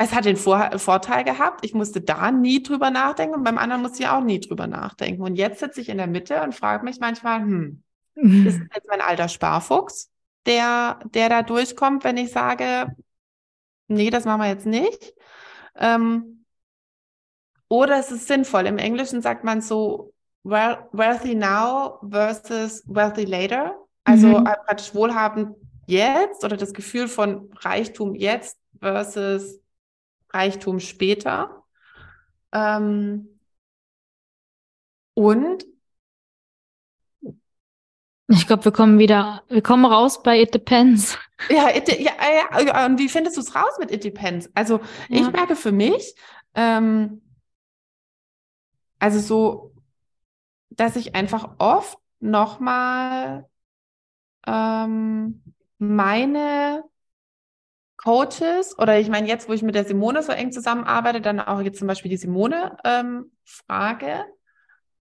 es 0.02 0.14
hat 0.14 0.24
den 0.24 0.38
Vor 0.38 0.78
Vorteil 0.78 1.24
gehabt, 1.24 1.62
ich 1.62 1.74
musste 1.74 2.00
da 2.00 2.30
nie 2.30 2.62
drüber 2.62 2.90
nachdenken 2.90 3.34
und 3.34 3.44
beim 3.44 3.58
anderen 3.58 3.82
musste 3.82 4.02
ich 4.02 4.08
auch 4.08 4.22
nie 4.22 4.40
drüber 4.40 4.66
nachdenken. 4.66 5.20
Und 5.20 5.36
jetzt 5.36 5.60
sitze 5.60 5.82
ich 5.82 5.90
in 5.90 5.98
der 5.98 6.06
Mitte 6.06 6.42
und 6.42 6.54
frage 6.54 6.86
mich 6.86 7.00
manchmal, 7.00 7.40
hm, 7.40 7.82
mhm. 8.14 8.46
ist 8.46 8.60
jetzt 8.74 8.88
mein 8.88 9.02
alter 9.02 9.28
Sparfuchs, 9.28 10.10
der, 10.46 11.00
der 11.04 11.28
da 11.28 11.42
durchkommt, 11.42 12.02
wenn 12.02 12.16
ich 12.16 12.32
sage, 12.32 12.96
nee, 13.88 14.08
das 14.08 14.24
machen 14.24 14.40
wir 14.40 14.48
jetzt 14.48 14.64
nicht. 14.64 15.12
Ähm, 15.76 16.46
oder 17.68 17.98
es 17.98 18.10
ist 18.10 18.26
sinnvoll. 18.26 18.66
Im 18.66 18.78
Englischen 18.78 19.20
sagt 19.20 19.44
man 19.44 19.60
so 19.60 20.14
wealthy 20.44 21.34
now 21.34 21.98
versus 22.08 22.82
wealthy 22.86 23.26
later. 23.26 23.76
Also 24.04 24.28
mhm. 24.28 24.44
Praktisch 24.44 24.94
wohlhabend 24.94 25.56
jetzt 25.86 26.42
oder 26.42 26.56
das 26.56 26.72
Gefühl 26.72 27.06
von 27.06 27.52
Reichtum 27.60 28.14
jetzt 28.14 28.56
versus 28.80 29.60
Reichtum 30.32 30.80
später. 30.80 31.64
Ähm, 32.52 33.40
und 35.14 35.66
ich 38.28 38.46
glaube, 38.46 38.64
wir 38.64 38.72
kommen 38.72 38.98
wieder, 38.98 39.42
wir 39.48 39.62
kommen 39.62 39.84
raus 39.84 40.22
bei 40.22 40.40
It 40.40 40.54
Depends. 40.54 41.18
Ja, 41.48 41.74
it, 41.74 41.88
ja, 41.88 42.12
ja, 42.60 42.86
und 42.86 42.98
wie 42.98 43.08
findest 43.08 43.36
du 43.36 43.40
es 43.40 43.54
raus 43.54 43.78
mit 43.78 43.90
It 43.90 44.04
Depends? 44.04 44.48
Also 44.54 44.80
ja. 45.08 45.20
ich 45.20 45.32
merke 45.32 45.56
für 45.56 45.72
mich, 45.72 46.14
ähm, 46.54 47.22
also 48.98 49.18
so, 49.18 49.74
dass 50.70 50.96
ich 50.96 51.14
einfach 51.14 51.56
oft 51.58 51.98
nochmal 52.20 53.48
ähm, 54.46 55.42
meine 55.78 56.84
Coaches 58.02 58.78
oder 58.78 58.98
ich 58.98 59.08
meine 59.08 59.28
jetzt, 59.28 59.48
wo 59.48 59.52
ich 59.52 59.62
mit 59.62 59.74
der 59.74 59.84
Simone 59.84 60.22
so 60.22 60.32
eng 60.32 60.52
zusammenarbeite, 60.52 61.20
dann 61.20 61.38
auch 61.40 61.60
jetzt 61.60 61.78
zum 61.78 61.88
Beispiel 61.88 62.10
die 62.10 62.16
Simone 62.16 62.76
ähm, 62.84 63.30
frage, 63.44 64.24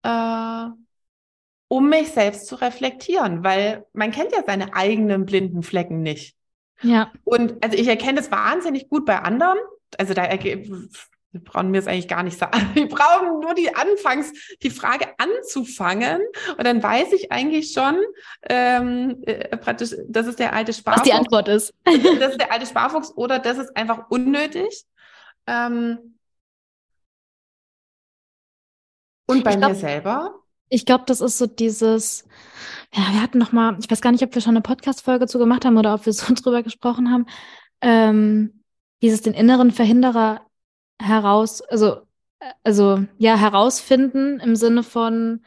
äh, 0.04 0.66
um 1.70 1.90
mich 1.90 2.10
selbst 2.10 2.48
zu 2.48 2.56
reflektieren, 2.56 3.46
weil 3.46 3.86
man 3.94 4.12
kennt 4.12 4.34
ja 4.34 4.44
seine 4.46 4.74
eigenen 4.74 5.26
blinden 5.26 5.64
Flecken 5.64 6.02
nicht. 6.02 6.36
Ja. 6.82 7.12
Und 7.24 7.64
also 7.64 7.78
ich 7.78 7.88
erkenne 7.88 8.16
das 8.16 8.32
wahnsinnig 8.32 8.90
gut 8.90 9.06
bei 9.06 9.20
anderen. 9.20 9.58
Also 9.98 10.14
da 10.14 10.26
wir 11.32 11.42
brauchen 11.42 11.72
mir 11.72 11.80
es 11.80 11.88
eigentlich 11.88 12.08
gar 12.08 12.24
nicht 12.24 12.38
sagen. 12.38 12.72
Wir 12.74 12.88
brauchen 12.88 13.40
nur 13.40 13.54
die 13.54 13.74
Anfangs, 13.74 14.32
die 14.62 14.70
Frage 14.70 15.08
anzufangen 15.18 16.22
und 16.58 16.66
dann 16.66 16.84
weiß 16.84 17.14
ich 17.14 17.32
eigentlich 17.32 17.72
schon 17.72 17.98
ähm, 18.50 19.22
äh, 19.26 19.56
praktisch, 19.58 19.96
das 20.08 20.28
ist 20.28 20.40
der 20.40 20.54
alte 20.54 20.74
Sparfuchs. 20.74 21.02
Was 21.02 21.10
die 21.10 21.14
Antwort 21.14 21.48
ist. 21.48 21.74
das 21.86 22.32
ist 22.32 22.42
der 22.42 22.52
alte 22.52 22.66
Sparfuchs 22.66 23.14
oder 23.16 23.40
das 23.40 23.58
ist 23.58 23.76
einfach 23.78 24.10
unnötig. 24.10 24.84
Ähm, 25.48 26.18
und 29.28 29.44
bei 29.44 29.56
glaub, 29.56 29.72
mir 29.72 29.78
selber 29.78 30.42
ich 30.74 30.86
glaube, 30.86 31.04
das 31.06 31.20
ist 31.20 31.38
so 31.38 31.48
dieses, 31.48 32.24
ja, 32.94 33.04
wir 33.12 33.22
hatten 33.22 33.38
noch 33.38 33.52
mal, 33.52 33.78
ich 33.80 33.92
weiß 33.92 34.02
gar 34.02 34.12
nicht, 34.14 34.24
ob 34.24 34.34
wir 34.34 34.42
schon 34.42 34.52
eine 34.52 34.62
Podcast-Folge 34.62 35.28
zu 35.28 35.38
gemacht 35.38 35.66
haben 35.66 35.78
oder 35.78 35.94
ob 35.94 36.06
wir 36.06 36.14
so 36.14 36.34
drüber 36.34 36.64
gesprochen 36.64 37.12
haben, 37.12 37.26
ähm, 37.82 38.64
dieses 39.02 39.22
den 39.22 39.34
inneren 39.34 39.72
Verhinderer 39.72 40.46
heraus, 41.02 41.62
also, 41.62 42.02
also, 42.64 43.04
ja, 43.18 43.38
herausfinden 43.38 44.40
im 44.40 44.56
Sinne 44.56 44.84
von, 44.84 45.44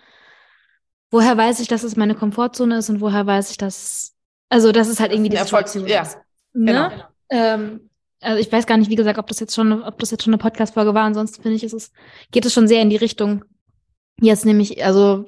woher 1.11 1.37
weiß 1.37 1.61
ich, 1.61 1.69
dass 1.69 1.83
es 1.83 1.97
meine 1.97 2.15
Komfortzone 2.15 2.79
ist 2.79 2.91
und 2.91 3.01
woher 3.01 3.27
weiß 3.27 3.51
ich, 3.51 3.57
dass, 3.57 4.15
also, 4.49 4.73
das 4.73 4.89
ist 4.89 5.01
halt 5.01 5.13
irgendwie 5.13 5.31
die 5.31 5.37
Situation 5.37 5.87
ja, 5.87 6.03
ist. 6.03 6.19
Ne? 6.53 6.73
Genau. 6.73 6.91
Ähm, 7.31 7.91
also 8.21 8.41
ich 8.41 8.51
weiß 8.51 8.67
gar 8.67 8.79
nicht, 8.79 8.91
wie 8.91 8.97
gesagt, 8.97 9.19
ob 9.19 9.27
das 9.27 9.41
jetzt 9.41 9.55
schon, 9.55 9.83
ob 9.83 9.99
das 9.99 10.11
jetzt 10.11 10.23
schon 10.23 10.33
eine 10.33 10.41
Podcast-Folge 10.41 10.95
war. 10.95 11.05
Ansonsten 11.05 11.43
finde 11.43 11.57
ich, 11.57 11.65
ist 11.65 11.75
es, 11.75 11.93
geht 12.31 12.47
es 12.47 12.55
schon 12.55 12.69
sehr 12.69 12.81
in 12.81 12.89
die 12.89 12.97
Richtung, 12.97 13.45
Jetzt 14.21 14.45
nämlich, 14.45 14.85
also, 14.85 15.27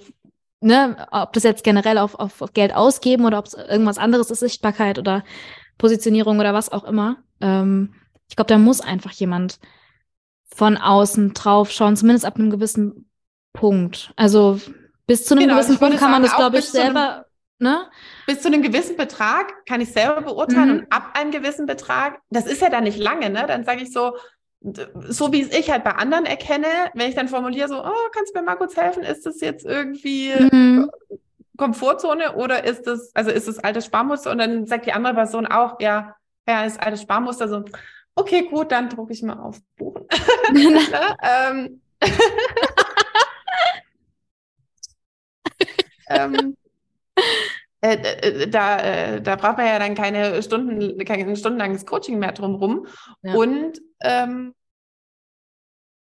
ne, 0.60 1.06
ob 1.10 1.32
das 1.32 1.42
jetzt 1.42 1.64
generell 1.64 1.98
auf, 1.98 2.14
auf, 2.14 2.40
auf 2.40 2.52
Geld 2.52 2.74
ausgeben 2.74 3.24
oder 3.24 3.38
ob 3.38 3.46
es 3.46 3.54
irgendwas 3.54 3.98
anderes 3.98 4.30
ist, 4.30 4.40
Sichtbarkeit 4.40 4.98
oder 4.98 5.24
Positionierung 5.78 6.38
oder 6.38 6.54
was 6.54 6.70
auch 6.70 6.84
immer. 6.84 7.16
Ähm, 7.40 7.94
ich 8.28 8.36
glaube, 8.36 8.48
da 8.48 8.58
muss 8.58 8.80
einfach 8.80 9.12
jemand 9.12 9.58
von 10.54 10.76
außen 10.76 11.34
drauf 11.34 11.70
schauen, 11.70 11.96
zumindest 11.96 12.24
ab 12.24 12.36
einem 12.36 12.50
gewissen 12.50 13.10
Punkt. 13.52 14.12
Also 14.16 14.60
bis 15.06 15.24
zu 15.24 15.34
einem 15.34 15.44
genau, 15.44 15.54
gewissen 15.54 15.78
Punkt 15.78 15.98
kann 15.98 16.10
man 16.10 16.22
das, 16.22 16.34
glaube 16.36 16.58
ich, 16.58 16.66
selber, 16.66 17.14
einem, 17.14 17.24
ne? 17.58 17.90
Bis 18.26 18.42
zu 18.42 18.48
einem 18.48 18.62
gewissen 18.62 18.96
Betrag 18.96 19.66
kann 19.66 19.80
ich 19.80 19.92
selber 19.92 20.22
beurteilen 20.22 20.68
mhm. 20.68 20.78
und 20.78 20.92
ab 20.92 21.10
einem 21.14 21.30
gewissen 21.30 21.66
Betrag, 21.66 22.20
das 22.30 22.46
ist 22.46 22.62
ja 22.62 22.70
dann 22.70 22.84
nicht 22.84 22.98
lange, 22.98 23.30
ne? 23.30 23.44
Dann 23.46 23.64
sage 23.64 23.82
ich 23.82 23.92
so, 23.92 24.16
so 24.60 25.32
wie 25.32 25.42
es 25.42 25.56
ich 25.56 25.70
halt 25.70 25.84
bei 25.84 25.92
anderen 25.92 26.24
erkenne, 26.24 26.66
wenn 26.94 27.08
ich 27.08 27.14
dann 27.14 27.28
formuliere 27.28 27.68
so, 27.68 27.84
oh, 27.84 28.08
kannst 28.12 28.34
du 28.34 28.40
mir 28.40 28.44
mal 28.44 28.56
kurz 28.56 28.76
helfen? 28.76 29.02
Ist 29.02 29.26
das 29.26 29.40
jetzt 29.40 29.64
irgendwie 29.64 30.32
mhm. 30.50 30.90
Komfortzone 31.56 32.34
oder 32.34 32.64
ist 32.64 32.86
das, 32.86 33.10
also 33.14 33.30
ist 33.30 33.48
das 33.48 33.58
altes 33.58 33.86
Sparmuster? 33.86 34.30
Und 34.30 34.38
dann 34.38 34.66
sagt 34.66 34.86
die 34.86 34.92
andere 34.92 35.14
Person 35.14 35.46
auch, 35.46 35.80
ja, 35.80 36.16
ja, 36.48 36.64
ist 36.64 36.80
altes 36.80 37.02
Sparmuster 37.02 37.48
so, 37.48 37.64
okay, 38.16 38.48
gut, 38.48 38.72
dann 38.72 38.88
drucke 38.88 39.12
ich 39.12 39.22
mal 39.22 39.38
auf 39.38 39.60
Buchen. 39.76 40.06
Ne? 40.52 41.16
ähm, 41.22 41.80
ähm, 46.08 46.56
äh, 47.80 47.94
äh, 47.96 48.48
da, 48.48 48.78
äh, 48.80 49.22
da 49.22 49.36
braucht 49.36 49.58
man 49.58 49.66
ja 49.66 49.78
dann 49.78 49.94
keine 49.94 50.42
Stunden, 50.42 50.98
kein 51.04 51.36
stundenlanges 51.36 51.86
Coaching 51.86 52.18
mehr 52.18 52.32
drumherum. 52.32 52.86
Ja. 53.22 53.34
Und 53.34 53.80
ähm, 54.00 54.54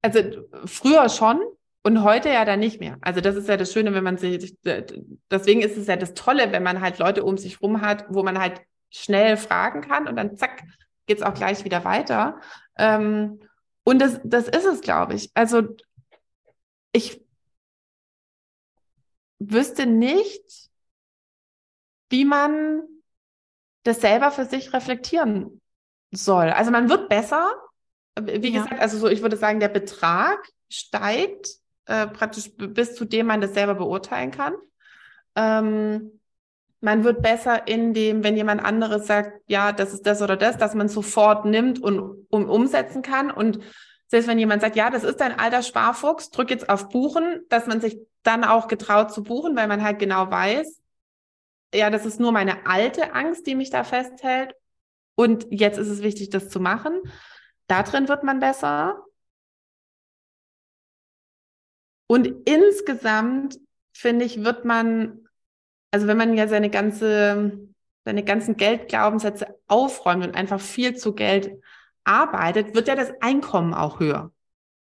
also 0.03 0.21
früher 0.67 1.09
schon, 1.09 1.41
Und 1.83 2.03
heute 2.03 2.31
ja 2.31 2.45
dann 2.45 2.61
nicht 2.61 2.81
mehr. 2.81 2.99
Also 3.03 3.21
das 3.21 3.37
ist 3.37 3.49
ja 3.49 3.57
das 3.57 3.73
Schöne, 3.73 3.95
wenn 3.95 4.05
man 4.05 4.19
sich, 4.19 4.57
deswegen 5.31 5.61
ist 5.63 5.77
es 5.77 5.87
ja 5.87 5.97
das 5.97 6.15
Tolle, 6.15 6.53
wenn 6.53 6.63
man 6.63 6.81
halt 6.81 6.99
Leute 6.99 7.25
um 7.25 7.37
sich 7.39 7.61
rum 7.61 7.83
hat, 7.83 8.07
wo 8.09 8.23
man 8.23 8.39
halt 8.39 8.63
schnell 8.91 9.37
fragen 9.37 9.83
kann 9.83 10.09
und 10.09 10.17
dann 10.17 10.37
zack, 10.37 10.65
geht 11.07 11.19
es 11.19 11.23
auch 11.23 11.35
gleich 11.35 11.65
wieder 11.65 11.85
weiter. 11.85 12.41
Ähm, 12.77 13.41
und 13.85 13.99
das, 13.99 14.21
das 14.25 14.49
ist 14.49 14.65
es, 14.65 14.81
glaube 14.81 15.15
ich. 15.15 15.31
Also 15.35 15.77
ich 16.93 17.25
wüsste 19.39 19.87
nicht, 19.87 20.71
wie 22.09 22.25
man 22.25 22.83
das 23.83 24.01
selber 24.01 24.31
für 24.31 24.47
sich 24.47 24.73
reflektieren 24.73 25.61
soll. 26.11 26.51
Also 26.51 26.71
man 26.71 26.89
wird 26.89 27.09
besser. 27.09 27.53
Wie 28.21 28.53
ja. 28.53 28.63
gesagt, 28.63 28.81
also 28.81 28.97
so, 28.99 29.09
ich 29.09 29.23
würde 29.23 29.37
sagen, 29.37 29.61
der 29.61 29.69
Betrag 29.69 30.49
steigt 30.71 31.49
äh, 31.87 32.07
praktisch 32.07 32.51
bis 32.57 32.95
zu 32.95 33.05
dem 33.05 33.27
man 33.27 33.41
das 33.41 33.55
selber 33.55 33.75
beurteilen 33.75 34.31
kann. 34.31 34.55
Ähm, 35.37 36.21
man 36.85 37.03
wird 37.03 37.23
besser 37.23 37.67
in 37.67 37.95
dem, 37.95 38.23
wenn 38.23 38.37
jemand 38.37 38.63
anderes 38.63 39.07
sagt, 39.07 39.41
ja, 39.47 39.73
das 39.73 39.95
ist 39.95 40.07
das 40.07 40.21
oder 40.21 40.37
das, 40.37 40.59
dass 40.59 40.75
man 40.75 40.89
sofort 40.89 41.47
nimmt 41.47 41.83
und 41.83 42.27
um, 42.29 42.49
umsetzen 42.49 43.01
kann. 43.01 43.31
Und 43.31 43.59
selbst 44.09 44.29
wenn 44.29 44.39
jemand 44.39 44.61
sagt, 44.61 44.77
ja, 44.77 44.91
das 44.91 45.03
ist 45.03 45.23
ein 45.23 45.39
alter 45.39 45.63
Sparfuchs, 45.63 46.31
drück 46.31 46.51
jetzt 46.51 46.69
auf 46.69 46.91
Buchen, 46.91 47.41
dass 47.49 47.67
man 47.67 47.81
sich 47.81 47.99
dann 48.23 48.45
auch 48.45 48.69
getraut 48.69 49.13
zu 49.15 49.23
buchen, 49.23 49.57
weil 49.57 49.67
man 49.67 49.83
halt 49.83 49.99
genau 49.99 50.31
weiß, 50.31 50.83
ja, 51.75 51.89
das 51.89 52.05
ist 52.05 52.21
nur 52.21 52.33
meine 52.33 52.67
alte 52.67 53.15
Angst, 53.15 53.47
die 53.47 53.55
mich 53.55 53.71
da 53.71 53.83
festhält. 53.83 54.55
Und 55.15 55.47
jetzt 55.51 55.79
ist 55.79 55.89
es 55.89 56.03
wichtig, 56.03 56.29
das 56.29 56.51
zu 56.51 56.61
machen. 56.61 57.01
Da 57.67 57.83
drin 57.83 58.09
wird 58.09 58.25
man 58.25 58.41
besser. 58.41 59.03
Und 62.07 62.27
insgesamt, 62.47 63.59
finde 63.93 64.27
ich, 64.27 64.45
wird 64.45 64.67
man 64.67 65.24
also 65.95 66.09
wenn 66.09 66.17
man 66.17 66.35
ja 66.37 66.49
seine 66.49 66.71
ganze, 66.71 67.69
seine 68.05 68.25
ganzen 68.25 68.57
Geldglaubenssätze 68.57 69.47
aufräumt 69.69 70.27
und 70.27 70.35
einfach 70.35 70.61
viel 70.61 70.97
zu 70.97 71.15
Geld 71.15 71.53
arbeitet, 72.03 72.75
wird 72.75 72.89
ja 72.89 72.97
das 72.97 73.13
Einkommen 73.21 73.73
auch 73.75 74.01
höher. 74.01 74.33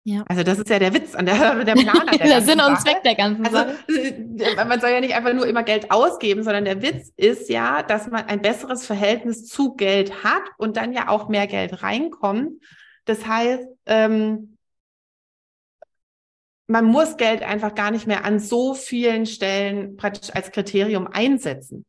Ja. 0.04 0.24
Also 0.26 0.42
das 0.42 0.58
ist 0.58 0.70
ja 0.70 0.78
der 0.78 0.94
Witz 0.94 1.14
an 1.14 1.26
der, 1.26 1.34
der 1.66 1.74
Plan 1.74 2.06
der, 2.10 2.26
der 2.26 2.40
Sinn 2.40 2.62
und 2.62 2.80
Zweck 2.80 3.02
der 3.04 3.14
ganzen 3.14 3.44
also, 3.44 3.58
Sache. 3.58 3.76
Äh, 3.88 4.64
man 4.64 4.80
soll 4.80 4.88
ja 4.88 5.00
nicht 5.00 5.14
einfach 5.14 5.34
nur 5.34 5.46
immer 5.46 5.64
Geld 5.64 5.90
ausgeben, 5.90 6.44
sondern 6.44 6.64
der 6.64 6.80
Witz 6.80 7.12
ist 7.18 7.50
ja, 7.50 7.82
dass 7.82 8.10
man 8.10 8.24
ein 8.24 8.40
besseres 8.40 8.86
Verhältnis 8.86 9.46
zu 9.46 9.74
Geld 9.74 10.24
hat 10.24 10.44
und 10.56 10.78
dann 10.78 10.94
ja 10.94 11.08
auch 11.08 11.28
mehr 11.28 11.46
Geld 11.46 11.82
reinkommt. 11.82 12.52
Das 13.04 13.26
heißt, 13.26 13.68
ähm, 13.84 14.51
man 16.66 16.84
muss 16.84 17.16
Geld 17.16 17.42
einfach 17.42 17.74
gar 17.74 17.90
nicht 17.90 18.06
mehr 18.06 18.24
an 18.24 18.38
so 18.38 18.74
vielen 18.74 19.26
Stellen 19.26 19.96
praktisch 19.96 20.34
als 20.34 20.50
Kriterium 20.52 21.06
einsetzen. 21.06 21.84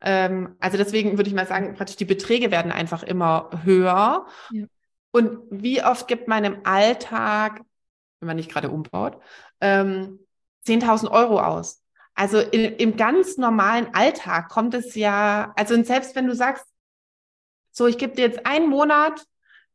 Ähm, 0.00 0.56
also 0.60 0.76
deswegen 0.76 1.18
würde 1.18 1.28
ich 1.28 1.34
mal 1.34 1.46
sagen, 1.46 1.74
praktisch 1.74 1.96
die 1.96 2.04
Beträge 2.04 2.50
werden 2.50 2.72
einfach 2.72 3.02
immer 3.02 3.50
höher. 3.64 4.26
Ja. 4.50 4.66
Und 5.10 5.40
wie 5.50 5.82
oft 5.82 6.08
gibt 6.08 6.28
man 6.28 6.44
im 6.44 6.64
Alltag, 6.64 7.62
wenn 8.20 8.26
man 8.26 8.36
nicht 8.36 8.50
gerade 8.50 8.70
umbaut, 8.70 9.20
ähm, 9.60 10.20
10.000 10.66 11.10
Euro 11.10 11.40
aus? 11.40 11.82
Also 12.14 12.38
in, 12.38 12.76
im 12.76 12.96
ganz 12.96 13.36
normalen 13.36 13.94
Alltag 13.94 14.48
kommt 14.48 14.74
es 14.74 14.94
ja, 14.94 15.52
also 15.56 15.82
selbst 15.82 16.14
wenn 16.16 16.26
du 16.26 16.34
sagst, 16.34 16.64
so, 17.72 17.86
ich 17.86 17.98
gebe 17.98 18.14
dir 18.14 18.26
jetzt 18.26 18.46
einen 18.46 18.68
Monat 18.68 19.24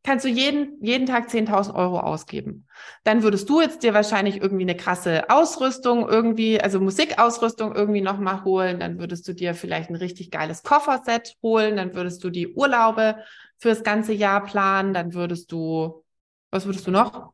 kannst 0.06 0.24
du 0.24 0.30
jeden, 0.30 0.78
jeden 0.82 1.08
Tag 1.08 1.30
10.000 1.30 1.74
Euro 1.74 2.00
ausgeben. 2.00 2.68
Dann 3.04 3.24
würdest 3.24 3.50
du 3.50 3.60
jetzt 3.60 3.82
dir 3.82 3.96
wahrscheinlich 3.96 4.40
irgendwie 4.40 4.64
eine 4.64 4.78
krasse 4.78 5.30
Ausrüstung 5.30 6.08
irgendwie, 6.08 6.62
also 6.62 6.80
Musikausrüstung 6.80 7.76
irgendwie 7.76 8.02
nochmal 8.02 8.44
holen. 8.44 8.80
Dann 8.80 9.00
würdest 9.00 9.28
du 9.28 9.34
dir 9.34 9.56
vielleicht 9.56 9.90
ein 9.90 9.96
richtig 9.96 10.30
geiles 10.30 10.62
Kofferset 10.62 11.36
holen. 11.42 11.76
Dann 11.76 11.96
würdest 11.96 12.24
du 12.24 12.30
die 12.30 12.54
Urlaube 12.54 13.18
fürs 13.58 13.84
ganze 13.84 14.14
Jahr 14.14 14.46
planen. 14.46 14.94
Dann 14.94 15.16
würdest 15.16 15.52
du, 15.52 16.04
was 16.52 16.66
würdest 16.66 16.86
du 16.86 16.92
noch? 16.92 17.34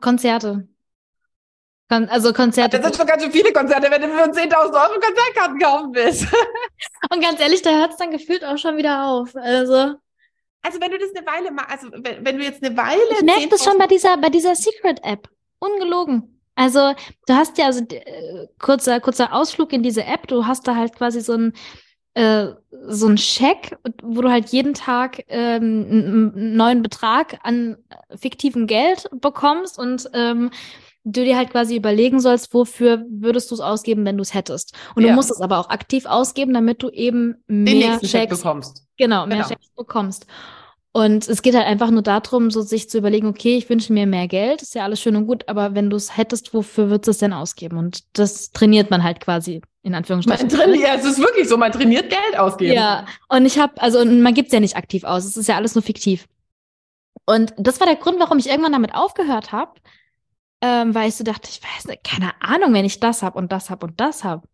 Konzerte. 0.00 0.66
Kon 1.88 2.08
also 2.08 2.32
Konzerte. 2.32 2.78
Das 2.78 2.86
sind 2.86 2.96
schon 2.96 3.06
ganz 3.06 3.22
schön 3.22 3.32
viele 3.32 3.52
Konzerte, 3.52 3.90
wenn 3.90 4.02
du 4.02 4.08
für 4.08 4.24
10.000 4.24 4.54
Euro 4.54 5.00
Konzertkarten 5.00 5.58
kaufen 5.60 5.94
willst. 5.94 6.26
Und 7.12 7.22
ganz 7.22 7.40
ehrlich, 7.40 7.62
da 7.62 7.70
hört 7.70 7.92
es 7.92 7.96
dann 7.96 8.10
gefühlt 8.10 8.44
auch 8.44 8.58
schon 8.58 8.76
wieder 8.76 9.04
auf. 9.06 9.36
Also. 9.36 10.01
Also 10.62 10.80
wenn 10.80 10.90
du 10.90 10.98
das 10.98 11.14
eine 11.14 11.26
Weile 11.26 11.50
machst, 11.50 11.70
also 11.70 11.88
wenn, 11.92 12.24
wenn, 12.24 12.38
du 12.38 12.44
jetzt 12.44 12.64
eine 12.64 12.76
Weile. 12.76 13.00
Ich 13.10 13.22
merke 13.22 13.48
das 13.48 13.64
schon 13.64 13.78
bei 13.78 13.86
dieser, 13.86 14.16
bei 14.16 14.28
dieser 14.28 14.54
Secret-App. 14.54 15.28
Ungelogen. 15.58 16.40
Also 16.54 16.92
du 17.26 17.34
hast 17.34 17.58
ja, 17.58 17.66
also 17.66 17.84
äh, 17.88 18.46
kurzer, 18.58 19.00
kurzer 19.00 19.32
Ausflug 19.32 19.72
in 19.72 19.82
diese 19.82 20.04
App, 20.04 20.26
du 20.26 20.46
hast 20.46 20.66
da 20.66 20.76
halt 20.76 20.94
quasi 20.94 21.20
so 21.20 21.34
ein 21.34 21.52
äh, 22.14 22.48
so 22.88 23.08
ein 23.08 23.16
Scheck, 23.16 23.78
wo 24.02 24.20
du 24.20 24.30
halt 24.30 24.50
jeden 24.50 24.74
Tag 24.74 25.24
ähm, 25.28 25.86
einen 25.88 26.56
neuen 26.56 26.82
Betrag 26.82 27.38
an 27.42 27.78
fiktivem 28.14 28.66
Geld 28.66 29.08
bekommst 29.12 29.78
und 29.78 30.10
ähm, 30.12 30.50
du 31.04 31.24
dir 31.24 31.36
halt 31.36 31.50
quasi 31.50 31.76
überlegen 31.76 32.20
sollst, 32.20 32.54
wofür 32.54 33.04
würdest 33.08 33.50
du 33.50 33.54
es 33.54 33.60
ausgeben, 33.60 34.04
wenn 34.04 34.16
du 34.16 34.22
es 34.22 34.34
hättest. 34.34 34.74
Und 34.94 35.02
ja. 35.02 35.10
du 35.10 35.14
musst 35.14 35.30
es 35.30 35.40
aber 35.40 35.58
auch 35.58 35.70
aktiv 35.70 36.06
ausgeben, 36.06 36.54
damit 36.54 36.82
du 36.82 36.90
eben 36.90 37.42
mehr 37.46 37.98
Checks 38.00 38.38
bekommst. 38.38 38.86
Genau, 38.96 39.26
mehr 39.26 39.38
genau. 39.38 39.48
Checks 39.48 39.68
bekommst. 39.76 40.26
Und 40.94 41.26
es 41.26 41.40
geht 41.40 41.54
halt 41.54 41.66
einfach 41.66 41.90
nur 41.90 42.02
darum, 42.02 42.50
so 42.50 42.60
sich 42.60 42.90
zu 42.90 42.98
überlegen, 42.98 43.26
okay, 43.26 43.56
ich 43.56 43.68
wünsche 43.70 43.94
mir 43.94 44.06
mehr 44.06 44.28
Geld, 44.28 44.60
ist 44.60 44.74
ja 44.74 44.84
alles 44.84 45.00
schön 45.00 45.16
und 45.16 45.26
gut, 45.26 45.48
aber 45.48 45.74
wenn 45.74 45.88
du 45.88 45.96
es 45.96 46.18
hättest, 46.18 46.52
wofür 46.52 46.90
würdest 46.90 47.06
du 47.06 47.10
es 47.12 47.18
denn 47.18 47.32
ausgeben? 47.32 47.78
Und 47.78 48.04
das 48.18 48.52
trainiert 48.52 48.90
man 48.90 49.02
halt 49.02 49.20
quasi, 49.20 49.62
in 49.82 49.94
Anführungsstrichen. 49.94 50.48
Man 50.48 50.54
trainiert, 50.54 50.86
ja, 50.86 50.94
es 50.94 51.06
ist 51.06 51.18
wirklich 51.18 51.48
so, 51.48 51.56
man 51.56 51.72
trainiert 51.72 52.10
Geld 52.10 52.38
ausgeben. 52.38 52.74
Ja, 52.74 53.06
und 53.30 53.46
ich 53.46 53.58
habe, 53.58 53.80
also 53.80 54.04
man 54.04 54.34
gibt 54.34 54.48
es 54.48 54.52
ja 54.52 54.60
nicht 54.60 54.76
aktiv 54.76 55.04
aus, 55.04 55.24
es 55.24 55.38
ist 55.38 55.48
ja 55.48 55.56
alles 55.56 55.74
nur 55.74 55.82
fiktiv. 55.82 56.26
Und 57.24 57.54
das 57.56 57.80
war 57.80 57.86
der 57.86 57.96
Grund, 57.96 58.20
warum 58.20 58.38
ich 58.38 58.50
irgendwann 58.50 58.72
damit 58.72 58.94
aufgehört 58.94 59.50
habe, 59.50 59.72
ähm, 60.62 60.94
weil 60.94 61.08
ich 61.08 61.16
so 61.16 61.24
dachte, 61.24 61.50
ich 61.50 61.60
weiß 61.62 61.86
nicht, 61.86 62.04
keine 62.04 62.40
Ahnung, 62.40 62.72
wenn 62.72 62.84
ich 62.84 63.00
das 63.00 63.22
habe 63.22 63.36
und 63.38 63.50
das 63.52 63.68
habe 63.68 63.84
und 63.84 64.00
das 64.00 64.24
habe. 64.24 64.48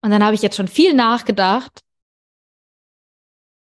Und 0.00 0.10
dann 0.10 0.24
habe 0.24 0.34
ich 0.34 0.42
jetzt 0.42 0.56
schon 0.56 0.66
viel 0.66 0.94
nachgedacht. 0.94 1.82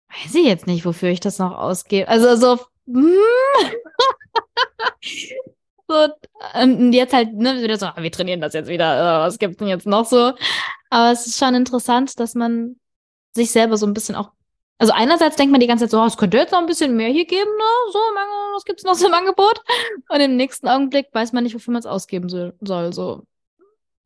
Weiß 0.08 0.34
ich 0.34 0.46
jetzt 0.46 0.66
nicht, 0.66 0.84
wofür 0.84 1.10
ich 1.10 1.20
das 1.20 1.38
noch 1.38 1.56
ausgebe. 1.56 2.08
Also 2.08 2.36
so, 2.36 2.64
mm. 2.86 3.12
so 5.88 6.08
und 6.62 6.92
jetzt 6.92 7.12
halt 7.12 7.34
ne, 7.34 7.62
wieder 7.62 7.76
so, 7.76 7.86
ah, 7.86 7.96
wir 7.98 8.12
trainieren 8.12 8.40
das 8.40 8.54
jetzt 8.54 8.68
wieder. 8.68 9.20
Was 9.20 9.38
gibt's 9.38 9.58
denn 9.58 9.68
jetzt 9.68 9.86
noch 9.86 10.06
so? 10.06 10.32
Aber 10.90 11.12
es 11.12 11.26
ist 11.26 11.38
schon 11.38 11.54
interessant, 11.54 12.18
dass 12.20 12.34
man 12.34 12.76
sich 13.34 13.50
selber 13.50 13.76
so 13.76 13.86
ein 13.86 13.94
bisschen 13.94 14.14
auch 14.14 14.32
also 14.80 14.94
einerseits 14.94 15.36
denkt 15.36 15.52
man 15.52 15.60
die 15.60 15.66
ganze 15.66 15.84
Zeit 15.84 15.90
so, 15.90 16.00
oh, 16.00 16.06
es 16.06 16.16
könnte 16.16 16.38
jetzt 16.38 16.52
noch 16.52 16.58
ein 16.58 16.66
bisschen 16.66 16.96
mehr 16.96 17.10
hier 17.10 17.26
geben, 17.26 17.50
ne? 17.50 17.92
So, 17.92 17.98
was 18.54 18.64
gibt's 18.64 18.82
noch 18.82 18.94
so 18.94 19.08
im 19.08 19.12
Angebot? 19.12 19.62
Und 20.08 20.20
im 20.20 20.36
nächsten 20.36 20.68
Augenblick 20.68 21.08
weiß 21.12 21.34
man 21.34 21.44
nicht, 21.44 21.54
wofür 21.54 21.72
man 21.72 21.80
es 21.80 21.86
ausgeben 21.86 22.30
soll. 22.30 22.54
soll 22.62 22.90
so. 22.94 23.26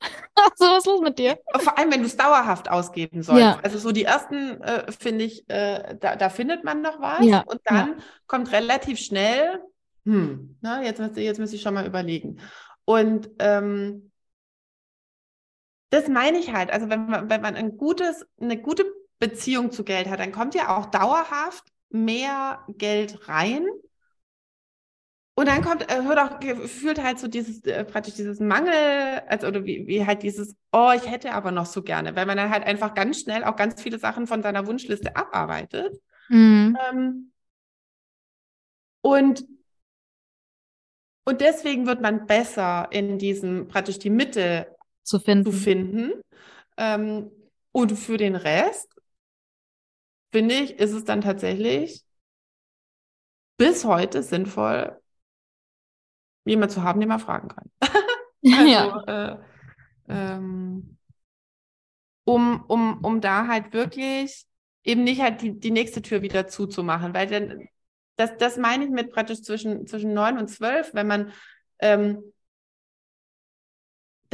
so, 0.56 0.66
was 0.66 0.78
ist 0.78 0.86
los 0.86 1.00
mit 1.00 1.16
dir? 1.20 1.38
Vor 1.58 1.78
allem, 1.78 1.92
wenn 1.92 2.00
du 2.00 2.06
es 2.06 2.16
dauerhaft 2.16 2.68
ausgeben 2.68 3.22
sollst. 3.22 3.40
Ja. 3.40 3.60
Also 3.62 3.78
so 3.78 3.92
die 3.92 4.02
ersten, 4.02 4.60
äh, 4.62 4.90
finde 4.90 5.24
ich, 5.24 5.48
äh, 5.48 5.96
da, 6.00 6.16
da 6.16 6.28
findet 6.28 6.64
man 6.64 6.82
noch 6.82 7.00
was. 7.00 7.24
Ja. 7.24 7.44
Und 7.46 7.60
dann 7.66 7.76
ja. 7.76 7.96
kommt 8.26 8.50
relativ 8.50 8.98
schnell, 8.98 9.60
hm, 10.04 10.58
na, 10.60 10.82
jetzt, 10.82 11.00
jetzt 11.16 11.38
muss 11.38 11.52
ich 11.52 11.62
schon 11.62 11.74
mal 11.74 11.86
überlegen. 11.86 12.40
Und 12.84 13.30
ähm, 13.38 14.10
das 15.90 16.08
meine 16.08 16.38
ich 16.38 16.52
halt. 16.52 16.72
Also 16.72 16.90
wenn 16.90 17.06
man, 17.06 17.30
wenn 17.30 17.40
man 17.40 17.54
ein 17.54 17.76
gutes, 17.76 18.26
eine 18.40 18.60
gute 18.60 18.84
Beziehung 19.24 19.70
zu 19.72 19.84
Geld 19.84 20.08
hat, 20.10 20.20
dann 20.20 20.32
kommt 20.32 20.54
ja 20.54 20.76
auch 20.76 20.86
dauerhaft 20.86 21.64
mehr 21.88 22.62
Geld 22.68 23.26
rein. 23.26 23.66
Und 25.34 25.48
dann 25.48 25.62
kommt, 25.62 25.90
äh, 25.90 26.02
hört 26.02 26.18
auch 26.18 26.40
gefühlt 26.40 27.02
halt 27.02 27.18
so 27.18 27.26
dieses, 27.26 27.64
äh, 27.64 27.84
praktisch 27.84 28.14
dieses 28.14 28.38
Mangel, 28.38 29.22
also 29.26 29.46
oder 29.48 29.64
wie, 29.64 29.86
wie 29.86 30.04
halt 30.06 30.22
dieses, 30.22 30.54
oh, 30.72 30.92
ich 30.94 31.10
hätte 31.10 31.32
aber 31.32 31.50
noch 31.50 31.66
so 31.66 31.82
gerne, 31.82 32.14
weil 32.14 32.26
man 32.26 32.36
dann 32.36 32.50
halt 32.50 32.64
einfach 32.64 32.94
ganz 32.94 33.20
schnell 33.20 33.44
auch 33.44 33.56
ganz 33.56 33.82
viele 33.82 33.98
Sachen 33.98 34.26
von 34.26 34.42
seiner 34.42 34.66
Wunschliste 34.66 35.16
abarbeitet. 35.16 35.98
Mhm. 36.28 36.76
Ähm, 36.88 37.32
und, 39.00 39.44
und 41.24 41.40
deswegen 41.40 41.86
wird 41.86 42.02
man 42.02 42.26
besser 42.26 42.88
in 42.90 43.18
diesem, 43.18 43.68
praktisch 43.68 43.98
die 43.98 44.10
Mitte 44.10 44.76
zu 45.02 45.18
finden. 45.18 45.50
Zu 45.50 45.52
finden. 45.52 46.12
Ähm, 46.76 47.30
und 47.72 47.96
für 47.96 48.18
den 48.18 48.36
Rest 48.36 48.94
finde 50.34 50.56
ich, 50.56 50.80
ist 50.80 50.90
es 50.90 51.04
dann 51.04 51.20
tatsächlich 51.20 52.02
bis 53.56 53.84
heute 53.84 54.20
sinnvoll, 54.24 55.00
jemand 56.44 56.72
zu 56.72 56.82
haben, 56.82 56.98
den 56.98 57.08
man 57.08 57.20
fragen 57.20 57.46
kann. 57.46 57.70
also, 58.44 58.66
ja. 58.66 59.04
Äh, 59.06 59.38
ähm, 60.08 60.98
um, 62.24 62.64
um, 62.66 62.98
um 63.04 63.20
da 63.20 63.46
halt 63.46 63.72
wirklich 63.72 64.44
eben 64.82 65.04
nicht 65.04 65.22
halt 65.22 65.40
die, 65.40 65.56
die 65.56 65.70
nächste 65.70 66.02
Tür 66.02 66.20
wieder 66.20 66.48
zuzumachen, 66.48 67.14
weil 67.14 67.28
dann, 67.28 67.68
das, 68.16 68.36
das 68.36 68.56
meine 68.56 68.86
ich 68.86 68.90
mit 68.90 69.12
praktisch 69.12 69.40
zwischen, 69.42 69.86
zwischen 69.86 70.14
neun 70.14 70.36
und 70.36 70.48
zwölf, 70.48 70.94
wenn 70.94 71.06
man 71.06 71.32
ähm, 71.78 72.24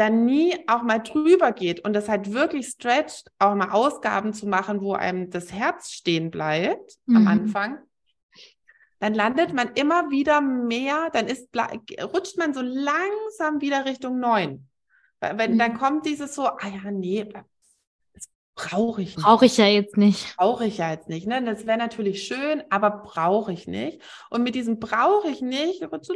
dann 0.00 0.24
nie 0.24 0.56
auch 0.66 0.82
mal 0.82 0.98
drüber 0.98 1.52
geht 1.52 1.84
und 1.84 1.92
das 1.92 2.08
halt 2.08 2.32
wirklich 2.32 2.68
stretcht, 2.68 3.30
auch 3.38 3.54
mal 3.54 3.70
Ausgaben 3.70 4.32
zu 4.32 4.48
machen, 4.48 4.80
wo 4.80 4.94
einem 4.94 5.28
das 5.28 5.52
Herz 5.52 5.90
stehen 5.90 6.30
bleibt 6.30 6.96
mhm. 7.04 7.16
am 7.16 7.28
Anfang, 7.28 7.78
dann 8.98 9.12
landet 9.12 9.52
man 9.52 9.68
immer 9.74 10.10
wieder 10.10 10.40
mehr, 10.40 11.10
dann 11.12 11.26
ist, 11.26 11.50
rutscht 12.02 12.38
man 12.38 12.54
so 12.54 12.62
langsam 12.62 13.60
wieder 13.60 13.84
Richtung 13.84 14.18
neun. 14.18 14.68
Wenn, 15.20 15.54
mhm. 15.54 15.58
dann 15.58 15.76
kommt 15.76 16.06
dieses 16.06 16.34
so, 16.34 16.46
ah 16.46 16.58
ja, 16.62 16.90
nee, 16.90 17.30
das 18.14 18.30
brauche 18.54 19.02
ich 19.02 19.16
nicht. 19.16 19.26
Brauche 19.26 19.44
ich 19.44 19.58
ja 19.58 19.66
jetzt 19.66 19.98
nicht. 19.98 20.34
Brauche 20.38 20.64
ich 20.64 20.78
ja 20.78 20.92
jetzt 20.92 21.10
nicht. 21.10 21.26
Ne? 21.26 21.44
Das 21.44 21.66
wäre 21.66 21.76
natürlich 21.76 22.22
schön, 22.22 22.62
aber 22.70 23.02
brauche 23.04 23.52
ich 23.52 23.66
nicht. 23.66 24.00
Und 24.30 24.44
mit 24.44 24.54
diesem 24.54 24.80
brauche 24.80 25.28
ich 25.28 25.42
nicht, 25.42 25.82
wird 25.82 26.04
so 26.06 26.14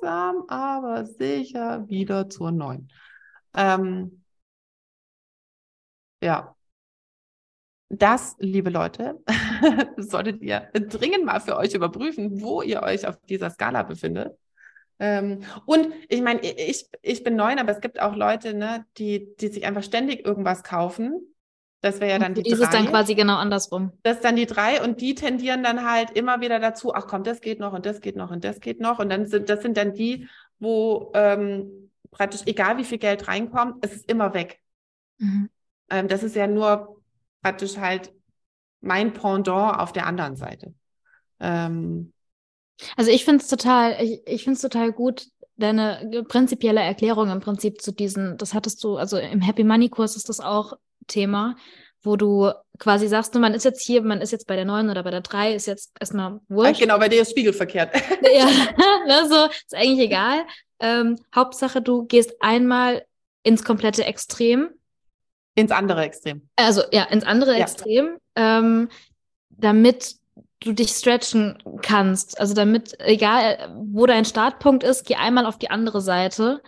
langsam, 0.00 0.44
aber 0.48 1.06
sicher 1.06 1.88
wieder 1.88 2.28
zur 2.28 2.52
neun. 2.52 2.88
Ähm, 3.54 4.22
ja, 6.20 6.54
das, 7.88 8.36
liebe 8.38 8.70
Leute, 8.70 9.22
solltet 9.96 10.42
ihr 10.42 10.68
dringend 10.72 11.24
mal 11.24 11.40
für 11.40 11.56
euch 11.56 11.74
überprüfen, 11.74 12.40
wo 12.40 12.62
ihr 12.62 12.82
euch 12.82 13.06
auf 13.06 13.18
dieser 13.28 13.50
Skala 13.50 13.82
befindet. 13.82 14.36
Ähm, 14.98 15.40
und 15.66 15.92
ich 16.08 16.22
meine, 16.22 16.40
ich, 16.40 16.88
ich 17.02 17.22
bin 17.24 17.36
neun, 17.36 17.58
aber 17.58 17.72
es 17.72 17.80
gibt 17.80 18.00
auch 18.00 18.14
Leute, 18.14 18.54
ne, 18.54 18.86
die, 18.96 19.34
die 19.36 19.48
sich 19.48 19.66
einfach 19.66 19.82
ständig 19.82 20.24
irgendwas 20.24 20.62
kaufen. 20.62 21.33
Das 21.84 22.00
wäre 22.00 22.12
ja 22.12 22.18
dann 22.18 22.32
die 22.32 22.42
drei. 22.42 22.64
Ist 22.64 22.72
dann 22.72 22.86
quasi 22.86 23.14
genau 23.14 23.36
andersrum. 23.36 23.92
Das 24.04 24.16
ist 24.16 24.24
dann 24.24 24.36
die 24.36 24.46
drei 24.46 24.82
und 24.82 25.02
die 25.02 25.14
tendieren 25.14 25.62
dann 25.62 25.84
halt 25.84 26.12
immer 26.12 26.40
wieder 26.40 26.58
dazu, 26.58 26.94
ach 26.94 27.06
komm, 27.06 27.24
das 27.24 27.42
geht 27.42 27.60
noch 27.60 27.74
und 27.74 27.84
das 27.84 28.00
geht 28.00 28.16
noch 28.16 28.30
und 28.30 28.42
das 28.42 28.60
geht 28.60 28.80
noch. 28.80 29.00
Und 29.00 29.10
dann 29.10 29.26
sind, 29.26 29.50
das 29.50 29.60
sind 29.60 29.76
dann 29.76 29.92
die, 29.92 30.26
wo 30.58 31.12
ähm, 31.14 31.90
praktisch, 32.10 32.40
egal 32.46 32.78
wie 32.78 32.84
viel 32.84 32.96
Geld 32.96 33.28
reinkommt, 33.28 33.84
es 33.84 33.92
ist 33.92 34.10
immer 34.10 34.32
weg. 34.32 34.60
Mhm. 35.18 35.50
Ähm, 35.90 36.08
das 36.08 36.22
ist 36.22 36.34
ja 36.34 36.46
nur 36.46 37.02
praktisch 37.42 37.76
halt 37.76 38.14
mein 38.80 39.12
Pendant 39.12 39.78
auf 39.78 39.92
der 39.92 40.06
anderen 40.06 40.36
Seite. 40.36 40.72
Ähm, 41.38 42.14
also 42.96 43.10
ich 43.10 43.26
finde 43.26 43.42
es 43.42 43.48
total, 43.48 44.02
ich, 44.02 44.22
ich 44.26 44.44
finde 44.44 44.56
es 44.56 44.62
total 44.62 44.90
gut, 44.90 45.26
deine 45.56 46.24
prinzipielle 46.28 46.80
Erklärung 46.80 47.28
im 47.28 47.40
Prinzip 47.40 47.82
zu 47.82 47.92
diesen, 47.92 48.38
das 48.38 48.54
hattest 48.54 48.82
du, 48.82 48.96
also 48.96 49.18
im 49.18 49.42
Happy 49.42 49.64
Money 49.64 49.90
Kurs 49.90 50.16
ist 50.16 50.30
das 50.30 50.40
auch 50.40 50.72
Thema, 51.06 51.56
wo 52.02 52.16
du 52.16 52.50
quasi 52.78 53.08
sagst, 53.08 53.34
man 53.34 53.54
ist 53.54 53.64
jetzt 53.64 53.84
hier, 53.84 54.02
man 54.02 54.20
ist 54.20 54.32
jetzt 54.32 54.46
bei 54.46 54.56
der 54.56 54.64
neun 54.64 54.90
oder 54.90 55.02
bei 55.02 55.10
der 55.10 55.20
drei, 55.20 55.54
ist 55.54 55.66
jetzt 55.66 55.92
erstmal 55.98 56.40
wurscht. 56.48 56.80
Genau, 56.80 56.98
bei 56.98 57.08
dir 57.08 57.22
ist 57.22 57.30
spiegelverkehrt. 57.30 57.94
ja, 58.34 58.46
ne, 59.06 59.28
so, 59.28 59.46
ist 59.46 59.74
eigentlich 59.74 60.06
egal. 60.06 60.44
Ähm, 60.80 61.18
Hauptsache, 61.34 61.80
du 61.80 62.04
gehst 62.04 62.34
einmal 62.40 63.04
ins 63.42 63.64
komplette 63.64 64.04
Extrem 64.04 64.70
ins 65.54 65.70
andere 65.70 66.02
Extrem. 66.02 66.48
Also 66.56 66.82
ja, 66.92 67.04
ins 67.04 67.24
andere 67.24 67.52
ja. 67.52 67.60
Extrem, 67.60 68.18
ähm, 68.34 68.88
damit 69.50 70.16
du 70.60 70.72
dich 70.72 70.90
stretchen 70.90 71.62
kannst. 71.82 72.40
Also 72.40 72.54
damit, 72.54 72.98
egal 73.00 73.72
wo 73.76 74.06
dein 74.06 74.24
Startpunkt 74.24 74.82
ist, 74.82 75.06
geh 75.06 75.14
einmal 75.14 75.46
auf 75.46 75.58
die 75.58 75.70
andere 75.70 76.00
Seite. 76.00 76.62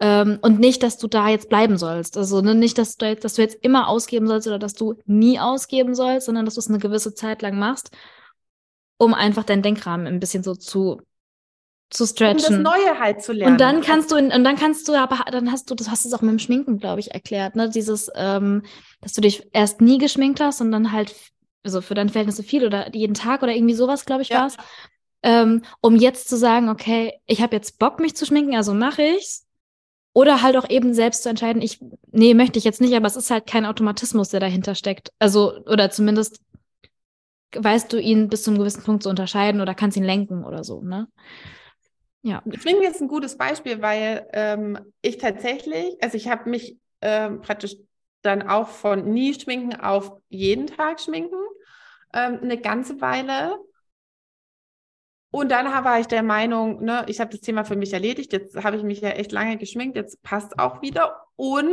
Ähm, 0.00 0.38
und 0.42 0.60
nicht, 0.60 0.82
dass 0.82 0.96
du 0.98 1.08
da 1.08 1.28
jetzt 1.28 1.48
bleiben 1.48 1.76
sollst. 1.76 2.16
Also 2.16 2.40
ne, 2.40 2.54
nicht, 2.54 2.78
dass 2.78 2.96
du, 2.96 3.06
jetzt, 3.06 3.24
dass 3.24 3.34
du 3.34 3.42
jetzt 3.42 3.58
immer 3.62 3.88
ausgeben 3.88 4.28
sollst 4.28 4.46
oder 4.46 4.58
dass 4.58 4.74
du 4.74 4.94
nie 5.06 5.40
ausgeben 5.40 5.94
sollst, 5.94 6.26
sondern 6.26 6.44
dass 6.44 6.54
du 6.54 6.60
es 6.60 6.68
eine 6.68 6.78
gewisse 6.78 7.14
Zeit 7.14 7.42
lang 7.42 7.58
machst, 7.58 7.90
um 8.96 9.12
einfach 9.12 9.44
deinen 9.44 9.62
Denkrahmen 9.62 10.06
ein 10.06 10.20
bisschen 10.20 10.42
so 10.42 10.54
zu 10.54 11.00
zu 11.90 12.06
stretchen. 12.06 12.56
Um 12.56 12.64
das 12.64 12.74
Neue 12.74 12.98
halt 12.98 13.22
zu 13.22 13.32
lernen. 13.32 13.52
Und 13.52 13.60
dann 13.60 13.80
kannst 13.80 14.10
du, 14.10 14.16
und 14.16 14.44
dann 14.44 14.56
kannst 14.56 14.86
du, 14.88 14.94
aber 14.94 15.24
dann 15.30 15.50
hast 15.50 15.70
du, 15.70 15.74
das 15.74 15.90
hast 15.90 16.04
du 16.04 16.14
auch 16.14 16.20
mit 16.20 16.30
dem 16.30 16.38
Schminken, 16.38 16.78
glaube 16.78 17.00
ich, 17.00 17.12
erklärt, 17.12 17.56
ne? 17.56 17.70
Dieses, 17.70 18.10
ähm, 18.14 18.62
dass 19.00 19.14
du 19.14 19.20
dich 19.20 19.48
erst 19.52 19.80
nie 19.80 19.98
geschminkt 19.98 20.40
hast 20.40 20.60
und 20.60 20.70
dann 20.70 20.92
halt, 20.92 21.14
also 21.62 21.80
für 21.80 21.94
deine 21.94 22.10
Verhältnisse 22.10 22.42
viel 22.42 22.66
oder 22.66 22.94
jeden 22.94 23.14
Tag 23.14 23.42
oder 23.42 23.54
irgendwie 23.54 23.74
sowas, 23.74 24.04
glaube 24.04 24.22
ich, 24.22 24.28
ja. 24.28 24.40
war 24.40 24.46
es. 24.48 24.56
Ähm, 25.22 25.62
um 25.80 25.96
jetzt 25.96 26.28
zu 26.28 26.36
sagen, 26.36 26.68
okay, 26.68 27.14
ich 27.26 27.42
habe 27.42 27.56
jetzt 27.56 27.78
Bock, 27.78 27.98
mich 28.00 28.14
zu 28.14 28.26
schminken, 28.26 28.54
also 28.54 28.74
mache 28.74 29.02
ich's. 29.02 29.47
Oder 30.18 30.42
halt 30.42 30.56
auch 30.56 30.68
eben 30.68 30.94
selbst 30.94 31.22
zu 31.22 31.28
entscheiden, 31.28 31.62
ich, 31.62 31.78
nee, 32.10 32.34
möchte 32.34 32.58
ich 32.58 32.64
jetzt 32.64 32.80
nicht, 32.80 32.92
aber 32.92 33.06
es 33.06 33.14
ist 33.14 33.30
halt 33.30 33.46
kein 33.46 33.64
Automatismus, 33.64 34.30
der 34.30 34.40
dahinter 34.40 34.74
steckt. 34.74 35.12
Also, 35.20 35.62
oder 35.66 35.92
zumindest 35.92 36.40
weißt 37.54 37.92
du 37.92 38.00
ihn 38.00 38.28
bis 38.28 38.42
zu 38.42 38.50
einem 38.50 38.58
gewissen 38.58 38.82
Punkt 38.82 39.04
zu 39.04 39.10
unterscheiden 39.10 39.60
oder 39.60 39.76
kannst 39.76 39.96
ihn 39.96 40.02
lenken 40.02 40.44
oder 40.44 40.64
so, 40.64 40.82
ne? 40.82 41.06
Ja. 42.22 42.42
Schminken 42.60 42.82
ist 42.82 43.00
ein 43.00 43.06
gutes 43.06 43.36
Beispiel, 43.36 43.80
weil 43.80 44.26
ähm, 44.32 44.92
ich 45.02 45.18
tatsächlich, 45.18 45.94
also 46.02 46.16
ich 46.16 46.26
habe 46.26 46.50
mich 46.50 46.76
ähm, 47.00 47.40
praktisch 47.40 47.76
dann 48.22 48.42
auch 48.42 48.66
von 48.66 49.12
nie 49.12 49.34
schminken 49.34 49.78
auf 49.78 50.16
jeden 50.30 50.66
Tag 50.66 51.00
schminken, 51.00 51.38
ähm, 52.12 52.40
eine 52.42 52.58
ganze 52.60 53.00
Weile. 53.00 53.56
Und 55.30 55.50
dann 55.50 55.66
war 55.84 56.00
ich 56.00 56.06
der 56.06 56.22
Meinung, 56.22 56.82
ne, 56.82 57.04
ich 57.06 57.20
habe 57.20 57.30
das 57.30 57.40
Thema 57.40 57.64
für 57.64 57.76
mich 57.76 57.92
erledigt, 57.92 58.32
jetzt 58.32 58.56
habe 58.64 58.76
ich 58.76 58.82
mich 58.82 59.00
ja 59.00 59.10
echt 59.10 59.30
lange 59.30 59.58
geschminkt, 59.58 59.96
jetzt 59.96 60.22
passt 60.22 60.58
auch 60.58 60.80
wieder. 60.80 61.26
Und, 61.36 61.66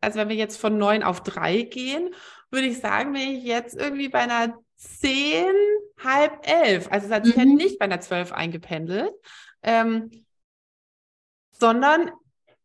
also 0.00 0.18
wenn 0.18 0.30
wir 0.30 0.36
jetzt 0.36 0.56
von 0.58 0.78
neun 0.78 1.02
auf 1.02 1.22
drei 1.22 1.62
gehen, 1.62 2.14
würde 2.50 2.68
ich 2.68 2.80
sagen, 2.80 3.12
bin 3.12 3.36
ich 3.36 3.44
jetzt 3.44 3.76
irgendwie 3.76 4.08
bei 4.08 4.20
einer 4.20 4.54
zehn, 4.76 5.54
halb 6.02 6.46
elf. 6.46 6.88
Also 6.90 7.06
es 7.06 7.12
hat 7.12 7.26
sich 7.26 7.36
mhm. 7.36 7.42
ja 7.42 7.54
nicht 7.54 7.78
bei 7.78 7.84
einer 7.84 8.00
zwölf 8.00 8.32
eingependelt 8.32 9.12
ähm, 9.66 10.10
sondern 11.50 12.10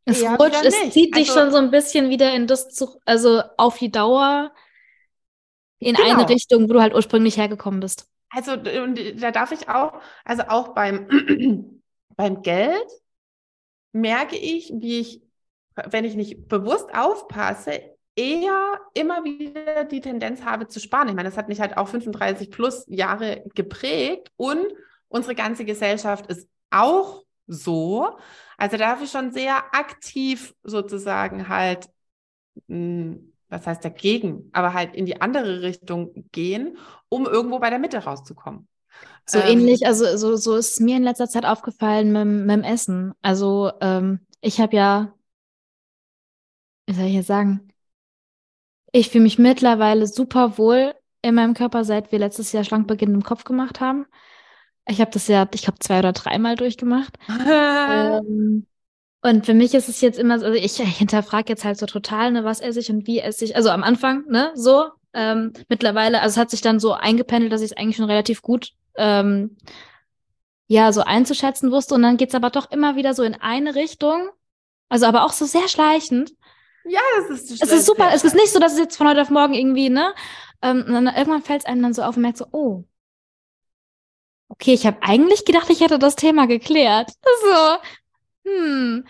es 0.05 0.23
rutscht, 0.23 0.63
es 0.63 0.91
zieht 0.91 1.15
dich 1.15 1.29
also, 1.29 1.41
schon 1.41 1.51
so 1.51 1.57
ein 1.57 1.71
bisschen 1.71 2.09
wieder 2.09 2.33
in 2.33 2.47
das, 2.47 2.69
zu, 2.69 2.99
also 3.05 3.41
auf 3.57 3.77
die 3.77 3.91
Dauer 3.91 4.51
in 5.79 5.95
genau. 5.95 6.09
eine 6.09 6.29
Richtung, 6.29 6.69
wo 6.69 6.73
du 6.73 6.81
halt 6.81 6.93
ursprünglich 6.93 7.37
hergekommen 7.37 7.79
bist. 7.79 8.07
Also 8.33 8.55
da 8.55 9.31
darf 9.31 9.51
ich 9.51 9.69
auch, 9.69 10.01
also 10.23 10.43
auch 10.43 10.69
beim 10.73 11.07
beim 12.15 12.41
Geld 12.41 12.87
merke 13.91 14.37
ich, 14.37 14.71
wie 14.75 14.99
ich, 14.99 15.21
wenn 15.89 16.05
ich 16.05 16.15
nicht 16.15 16.47
bewusst 16.47 16.93
aufpasse, 16.93 17.81
eher 18.15 18.79
immer 18.93 19.23
wieder 19.23 19.85
die 19.85 20.01
Tendenz 20.01 20.43
habe 20.43 20.67
zu 20.67 20.79
sparen. 20.79 21.07
Ich 21.07 21.15
meine, 21.15 21.29
das 21.29 21.37
hat 21.37 21.47
mich 21.47 21.61
halt 21.61 21.77
auch 21.77 21.87
35 21.87 22.51
plus 22.51 22.85
Jahre 22.87 23.43
geprägt 23.55 24.31
und 24.35 24.65
unsere 25.07 25.35
ganze 25.35 25.65
Gesellschaft 25.65 26.27
ist 26.27 26.47
auch 26.69 27.23
so. 27.47 28.17
Also 28.57 28.77
darf 28.77 29.01
ich 29.01 29.11
schon 29.11 29.31
sehr 29.31 29.73
aktiv 29.73 30.53
sozusagen 30.63 31.47
halt, 31.49 31.89
hm, 32.67 33.30
was 33.51 33.67
heißt 33.67 33.83
dagegen, 33.83 34.49
aber 34.53 34.73
halt 34.73 34.95
in 34.95 35.05
die 35.05 35.21
andere 35.21 35.61
Richtung 35.61 36.25
gehen, 36.31 36.77
um 37.09 37.25
irgendwo 37.25 37.59
bei 37.59 37.69
der 37.69 37.79
Mitte 37.79 37.99
rauszukommen. 37.99 38.67
So 39.25 39.39
ähm, 39.39 39.59
ähnlich, 39.59 39.85
also 39.85 40.17
so, 40.17 40.35
so 40.37 40.55
ist 40.55 40.79
mir 40.79 40.97
in 40.97 41.03
letzter 41.03 41.27
Zeit 41.27 41.45
aufgefallen 41.45 42.11
mit, 42.11 42.25
mit 42.47 42.49
dem 42.49 42.63
Essen. 42.63 43.13
Also 43.21 43.71
ähm, 43.81 44.21
ich 44.41 44.59
habe 44.59 44.75
ja, 44.75 45.13
wie 46.87 46.93
soll 46.93 47.05
ich 47.05 47.13
jetzt 47.13 47.27
sagen, 47.27 47.67
ich 48.91 49.09
fühle 49.09 49.23
mich 49.23 49.37
mittlerweile 49.37 50.07
super 50.07 50.57
wohl 50.57 50.93
in 51.21 51.35
meinem 51.35 51.53
Körper, 51.53 51.83
seit 51.83 52.11
wir 52.11 52.19
letztes 52.19 52.51
Jahr 52.51 52.63
Schlankbeginn 52.63 53.13
im 53.13 53.23
Kopf 53.23 53.43
gemacht 53.43 53.79
haben. 53.79 54.05
Ich 54.87 54.99
habe 54.99 55.11
das 55.11 55.27
ja, 55.27 55.47
ich 55.53 55.61
glaube, 55.61 55.79
zwei 55.79 55.99
oder 55.99 56.11
dreimal 56.11 56.55
durchgemacht. 56.55 57.17
ähm, 57.29 58.65
und 59.21 59.45
für 59.45 59.53
mich 59.53 59.73
ist 59.73 59.89
es 59.89 60.01
jetzt 60.01 60.17
immer 60.17 60.39
so, 60.39 60.45
also 60.45 60.57
ich, 60.57 60.73
hinterfrage 60.97 61.49
jetzt 61.49 61.63
halt 61.65 61.77
so 61.77 61.85
total, 61.85 62.31
ne, 62.31 62.43
was 62.43 62.59
esse 62.59 62.79
ich 62.79 62.89
und 62.89 63.07
wie 63.07 63.19
esse 63.19 63.45
ich. 63.45 63.55
Also 63.55 63.69
am 63.69 63.83
Anfang, 63.83 64.25
ne, 64.27 64.51
so. 64.55 64.89
Ähm, 65.13 65.51
mittlerweile, 65.67 66.21
also 66.21 66.33
es 66.33 66.37
hat 66.37 66.49
sich 66.49 66.61
dann 66.61 66.79
so 66.79 66.93
eingependelt, 66.93 67.51
dass 67.51 67.61
ich 67.61 67.71
es 67.71 67.77
eigentlich 67.77 67.97
schon 67.97 68.05
relativ 68.05 68.41
gut 68.41 68.71
ähm, 68.95 69.57
ja, 70.67 70.93
so 70.93 71.01
einzuschätzen 71.01 71.69
wusste. 71.69 71.95
Und 71.95 72.03
dann 72.03 72.15
geht's 72.15 72.33
aber 72.33 72.49
doch 72.49 72.71
immer 72.71 72.95
wieder 72.95 73.13
so 73.13 73.23
in 73.23 73.35
eine 73.35 73.75
Richtung. 73.75 74.29
Also 74.87 75.05
aber 75.05 75.25
auch 75.25 75.33
so 75.33 75.45
sehr 75.45 75.67
schleichend. 75.67 76.31
Ja, 76.85 77.01
das 77.17 77.41
ist 77.41 77.61
Es 77.61 77.71
ist 77.71 77.85
super. 77.85 78.09
Es 78.13 78.23
ist 78.23 78.35
nicht 78.35 78.51
so, 78.51 78.59
dass 78.59 78.73
es 78.73 78.79
jetzt 78.79 78.95
von 78.95 79.07
heute 79.07 79.21
auf 79.21 79.29
morgen 79.29 79.53
irgendwie, 79.53 79.89
ne? 79.89 80.13
Ähm, 80.61 80.85
und 80.87 80.93
dann 80.93 81.07
irgendwann 81.07 81.43
fällt 81.43 81.61
es 81.61 81.65
einem 81.65 81.81
dann 81.81 81.93
so 81.93 82.03
auf 82.03 82.15
und 82.15 82.21
merkt 82.21 82.37
so, 82.37 82.45
oh, 82.51 82.85
okay, 84.47 84.73
ich 84.73 84.85
habe 84.85 85.01
eigentlich 85.01 85.45
gedacht, 85.45 85.69
ich 85.69 85.81
hätte 85.81 85.99
das 85.99 86.15
Thema 86.15 86.47
geklärt. 86.47 87.11
So, 87.43 87.77
hm, 88.45 89.05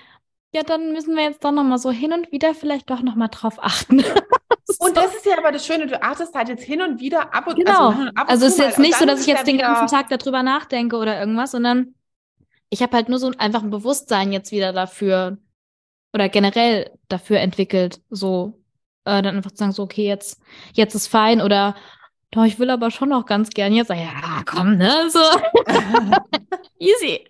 ja, 0.54 0.63
dann 0.63 0.91
müssen 0.91 1.15
wir 1.15 1.24
jetzt 1.24 1.44
doch 1.44 1.52
nochmal 1.52 1.78
so 1.78 1.91
hin 1.91 2.12
und 2.12 2.32
wieder 2.32 2.54
vielleicht 2.54 2.89
doch 2.89 3.02
nochmal 3.02 3.30
drauf 3.30 3.58
achten. 3.60 4.00
so. 4.65 4.86
Und 4.86 4.98
das 4.98 5.15
ist 5.15 5.26
ja 5.26 5.38
aber 5.38 5.52
das 5.52 5.65
Schöne, 5.65 5.88
du 5.88 6.02
achtest 6.02 6.36
halt 6.36 6.50
jetzt 6.50 6.63
hin 6.63 6.82
und 6.82 7.00
wieder 7.00 7.34
ab 7.34 7.48
und 7.48 7.56
genau. 7.56 7.89
Also, 7.89 8.02
ab 8.02 8.10
und 8.10 8.30
also 8.30 8.46
es 8.46 8.54
ist 8.54 8.60
jetzt 8.60 8.80
nicht 8.80 8.96
so, 8.96 9.06
dass 9.06 9.22
ich 9.22 9.28
jetzt 9.28 9.48
den 9.48 9.58
ganzen 9.58 9.88
Tag 9.88 10.10
darüber 10.10 10.44
nachdenke 10.44 10.98
oder 10.98 11.20
irgendwas, 11.20 11.52
sondern 11.52 11.96
ich 12.70 12.82
habe 12.82 12.96
halt 12.96 13.10
nur 13.10 13.20
so 13.20 13.32
einfach 13.38 13.63
ein 13.63 13.70
Bewusstsein 13.70 14.32
jetzt 14.32 14.52
wieder 14.52 14.74
dafür 14.74 15.38
oder 16.13 16.28
generell 16.28 16.91
dafür 17.08 17.39
entwickelt, 17.39 18.02
so 18.10 18.62
äh, 19.06 19.22
dann 19.22 19.38
einfach 19.38 19.52
zu 19.52 19.58
sagen, 19.58 19.72
so 19.72 19.84
okay, 19.84 20.06
jetzt 20.06 20.41
jetzt 20.74 20.96
ist 20.96 21.08
fein 21.08 21.41
oder 21.41 21.76
doch, 22.32 22.46
ich 22.46 22.60
will 22.60 22.70
aber 22.70 22.91
schon 22.91 23.10
noch 23.10 23.26
ganz 23.26 23.50
gern 23.50 23.74
jetzt 23.74 23.88
sagen, 23.88 24.02
ja, 24.02 24.41
komm, 24.46 24.78
ne, 24.78 25.10
so. 25.10 25.20
Easy. 26.80 27.26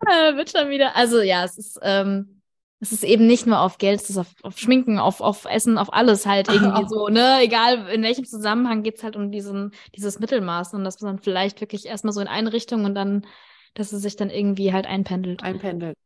wird 0.36 0.50
schon 0.50 0.70
wieder. 0.70 0.96
Also 0.96 1.20
ja, 1.20 1.44
es 1.44 1.58
ist, 1.58 1.78
ähm, 1.82 2.40
es 2.80 2.92
ist 2.92 3.04
eben 3.04 3.26
nicht 3.26 3.46
nur 3.46 3.60
auf 3.60 3.78
Geld, 3.78 4.00
es 4.00 4.08
ist 4.10 4.16
auf, 4.16 4.34
auf 4.42 4.58
Schminken, 4.58 4.98
auf, 4.98 5.20
auf 5.20 5.44
Essen, 5.44 5.76
auf 5.76 5.92
alles 5.92 6.24
halt 6.26 6.48
irgendwie 6.48 6.84
so, 6.88 7.08
ne? 7.08 7.40
Egal 7.42 7.88
in 7.88 8.02
welchem 8.02 8.24
Zusammenhang 8.24 8.82
geht 8.82 8.96
es 8.96 9.04
halt 9.04 9.16
um 9.16 9.30
diesen, 9.30 9.72
dieses 9.94 10.18
Mittelmaß 10.18 10.74
und 10.74 10.84
dass 10.84 11.00
man 11.00 11.18
vielleicht 11.18 11.60
wirklich 11.60 11.86
erstmal 11.86 12.14
so 12.14 12.20
in 12.20 12.28
eine 12.28 12.52
Richtung 12.52 12.84
und 12.86 12.94
dann, 12.94 13.26
dass 13.74 13.92
es 13.92 14.02
sich 14.02 14.16
dann 14.16 14.30
irgendwie 14.30 14.72
halt 14.72 14.86
einpendelt. 14.86 15.42
Einpendelt. 15.42 15.96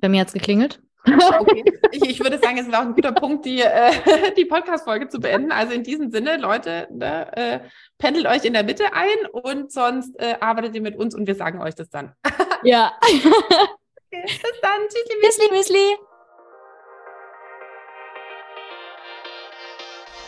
Bei 0.00 0.08
mir 0.08 0.20
hat 0.20 0.28
es 0.28 0.34
geklingelt. 0.34 0.80
Okay. 1.06 1.64
Ich, 1.92 2.08
ich, 2.08 2.20
würde 2.20 2.38
sagen, 2.38 2.58
es 2.58 2.66
wäre 2.66 2.78
auch 2.78 2.86
ein 2.86 2.94
guter 2.94 3.12
Punkt, 3.12 3.46
die, 3.46 3.60
äh, 3.60 3.90
die 4.36 4.44
Podcast-Folge 4.44 5.08
zu 5.08 5.18
beenden. 5.18 5.50
Also 5.50 5.72
in 5.72 5.82
diesem 5.82 6.10
Sinne, 6.10 6.36
Leute, 6.36 6.88
ne, 6.90 7.36
äh, 7.36 7.60
pendelt 7.98 8.26
euch 8.26 8.44
in 8.44 8.52
der 8.52 8.64
Mitte 8.64 8.92
ein 8.92 9.26
und 9.32 9.72
sonst 9.72 10.18
äh, 10.20 10.36
arbeitet 10.40 10.74
ihr 10.74 10.82
mit 10.82 10.96
uns 10.96 11.14
und 11.14 11.26
wir 11.26 11.34
sagen 11.34 11.60
euch 11.60 11.74
das 11.74 11.88
dann. 11.90 12.12
ja. 12.62 12.92
okay, 13.02 14.22
bis 14.22 14.60
dann. 14.62 14.80
Tschüssi, 14.88 15.16
Müsli, 15.22 15.56
Müsli. 15.56 15.96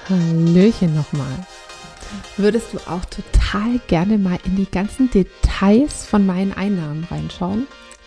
Hallöchen 0.08 0.96
nochmal. 0.96 1.46
Würdest 2.37 2.72
du 2.72 2.78
auch 2.78 3.04
total 3.04 3.78
gerne 3.87 4.18
mal 4.18 4.38
in 4.44 4.56
die 4.56 4.70
ganzen 4.70 5.11
Details 5.11 6.06
von 6.06 6.26
meinen 6.26 6.52
Einnahmen 6.52 7.06
reinschauen? 7.11 7.66